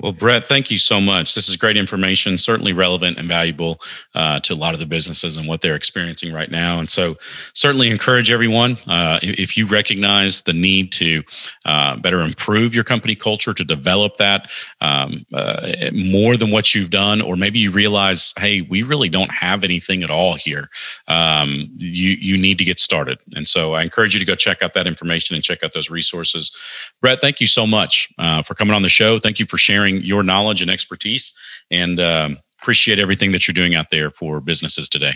Well, 0.00 0.12
Brett, 0.12 0.46
thank 0.46 0.70
you 0.70 0.78
so 0.78 0.98
much. 0.98 1.34
This 1.34 1.48
is 1.48 1.56
great 1.56 1.76
information, 1.76 2.38
certainly 2.38 2.72
relevant 2.72 3.18
and 3.18 3.28
valuable 3.28 3.80
uh, 4.14 4.40
to 4.40 4.54
a 4.54 4.56
lot 4.56 4.72
of 4.72 4.80
the 4.80 4.86
businesses 4.86 5.36
and 5.36 5.46
what 5.46 5.60
they're 5.60 5.74
experiencing 5.74 6.32
right 6.32 6.50
now. 6.50 6.78
And 6.78 6.88
so, 6.88 7.16
certainly 7.52 7.90
encourage 7.90 8.30
everyone 8.30 8.78
uh, 8.86 9.20
if 9.22 9.58
you 9.58 9.66
recognize 9.66 10.40
the 10.42 10.54
need 10.54 10.90
to 10.92 11.22
uh, 11.66 11.96
better 11.96 12.22
improve 12.22 12.74
your 12.74 12.84
company 12.84 13.14
culture, 13.14 13.52
to 13.52 13.64
develop 13.64 14.16
that 14.16 14.50
um, 14.80 15.26
uh, 15.34 15.90
more 15.92 16.38
than 16.38 16.50
what 16.50 16.74
you've 16.74 16.90
done, 16.90 17.20
or 17.20 17.36
maybe 17.36 17.58
you 17.58 17.70
realize, 17.70 18.32
hey, 18.38 18.62
we 18.62 18.82
really 18.82 19.08
don't 19.10 19.30
have 19.30 19.64
anything 19.64 20.02
at 20.02 20.10
all 20.10 20.34
here. 20.34 20.70
Um, 21.08 21.68
you 21.76 22.12
you 22.12 22.38
need 22.38 22.56
to 22.56 22.64
get 22.64 22.80
started. 22.80 23.18
And 23.36 23.46
so, 23.46 23.74
I 23.74 23.82
encourage 23.82 24.14
you 24.14 24.20
to 24.20 24.26
go 24.26 24.34
check 24.34 24.62
out 24.62 24.72
that 24.72 24.86
information 24.86 25.36
and 25.36 25.44
check 25.44 25.62
out 25.62 25.74
those 25.74 25.90
resources. 25.90 26.56
Brett, 27.02 27.20
thank 27.20 27.38
you 27.38 27.46
so 27.46 27.66
much 27.66 28.08
uh, 28.18 28.42
for 28.42 28.54
coming 28.54 28.74
on 28.74 28.80
the 28.80 28.88
show. 28.88 29.18
Thank 29.18 29.38
you 29.38 29.44
for 29.44 29.58
sharing 29.58 29.89
sharing 29.90 30.04
your 30.04 30.22
knowledge 30.22 30.62
and 30.62 30.70
expertise. 30.70 31.32
And 31.70 32.00
um, 32.00 32.36
appreciate 32.60 32.98
everything 32.98 33.32
that 33.32 33.46
you're 33.46 33.54
doing 33.54 33.74
out 33.74 33.90
there 33.90 34.10
for 34.10 34.40
businesses 34.40 34.88
today. 34.88 35.14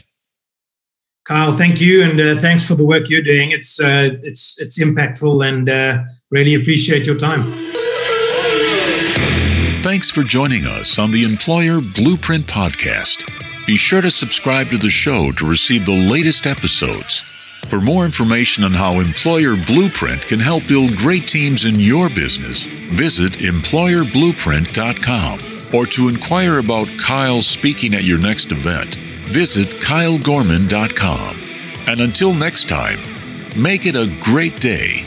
Kyle, 1.25 1.57
thank 1.57 1.81
you, 1.81 2.03
and 2.03 2.21
uh, 2.21 2.35
thanks 2.39 2.67
for 2.67 2.75
the 2.75 2.85
work 2.85 3.09
you're 3.09 3.23
doing. 3.23 3.51
It's 3.51 3.81
uh, 3.81 4.19
it's 4.23 4.61
it's 4.61 4.79
impactful, 4.79 5.47
and 5.47 5.71
uh, 5.71 6.05
really 6.31 6.55
appreciate 6.55 7.07
your 7.07 7.17
time. 7.17 7.43
Thanks 9.83 10.11
for 10.11 10.23
joining 10.23 10.67
us 10.67 10.99
on 10.99 11.11
the 11.11 11.25
Employer 11.25 11.81
Blueprint 11.95 12.45
podcast. 12.47 13.27
Be 13.67 13.77
sure 13.77 14.03
to 14.03 14.11
subscribe 14.11 14.67
to 14.67 14.77
the 14.77 14.91
show 14.91 15.31
to 15.33 15.49
receive 15.49 15.87
the 15.87 16.11
latest 16.13 16.47
episodes. 16.47 17.34
For 17.69 17.81
more 17.81 18.05
information 18.05 18.65
on 18.65 18.73
how 18.73 19.01
Employer 19.01 19.57
Blueprint 19.57 20.27
can 20.27 20.39
help 20.39 20.69
build 20.69 20.95
great 20.97 21.27
teams 21.27 21.65
in 21.65 21.81
your 21.81 22.11
business, 22.11 22.67
visit 22.67 23.33
employerblueprint.com. 23.35 25.39
Or 25.75 25.87
to 25.87 26.09
inquire 26.09 26.59
about 26.59 26.87
Kyle 26.99 27.41
speaking 27.43 27.95
at 27.95 28.05
your 28.05 28.21
next 28.21 28.53
event, 28.53 28.95
visit 28.95 29.67
kylegorman.com. 29.83 31.37
And 31.89 32.01
until 32.01 32.33
next 32.35 32.69
time, 32.69 32.99
make 33.61 33.87
it 33.87 33.97
a 33.97 34.07
great 34.23 34.61
day. 34.61 35.03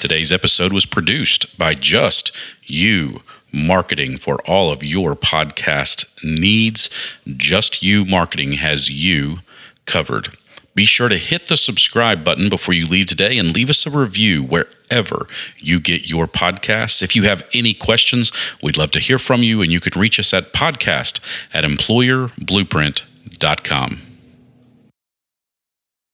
Today's 0.00 0.30
episode 0.30 0.72
was 0.74 0.86
produced 0.86 1.58
by 1.58 1.74
Just 1.74 2.30
You 2.62 3.22
marketing 3.54 4.18
for 4.18 4.42
all 4.42 4.70
of 4.72 4.82
your 4.82 5.14
podcast 5.14 6.04
needs. 6.24 6.90
Just 7.26 7.82
You 7.82 8.04
Marketing 8.04 8.52
has 8.52 8.90
you 8.90 9.38
covered. 9.86 10.36
Be 10.74 10.84
sure 10.84 11.08
to 11.08 11.16
hit 11.18 11.46
the 11.46 11.56
subscribe 11.56 12.24
button 12.24 12.48
before 12.48 12.74
you 12.74 12.84
leave 12.86 13.06
today 13.06 13.38
and 13.38 13.54
leave 13.54 13.70
us 13.70 13.86
a 13.86 13.90
review 13.90 14.42
wherever 14.42 15.28
you 15.58 15.78
get 15.78 16.10
your 16.10 16.26
podcasts. 16.26 17.00
If 17.00 17.14
you 17.14 17.22
have 17.24 17.48
any 17.54 17.74
questions, 17.74 18.32
we'd 18.60 18.76
love 18.76 18.90
to 18.92 18.98
hear 18.98 19.20
from 19.20 19.44
you, 19.44 19.62
and 19.62 19.70
you 19.70 19.78
can 19.78 20.00
reach 20.00 20.18
us 20.18 20.34
at 20.34 20.52
podcast 20.52 21.20
at 21.54 21.62
employerblueprint.com. 21.62 24.13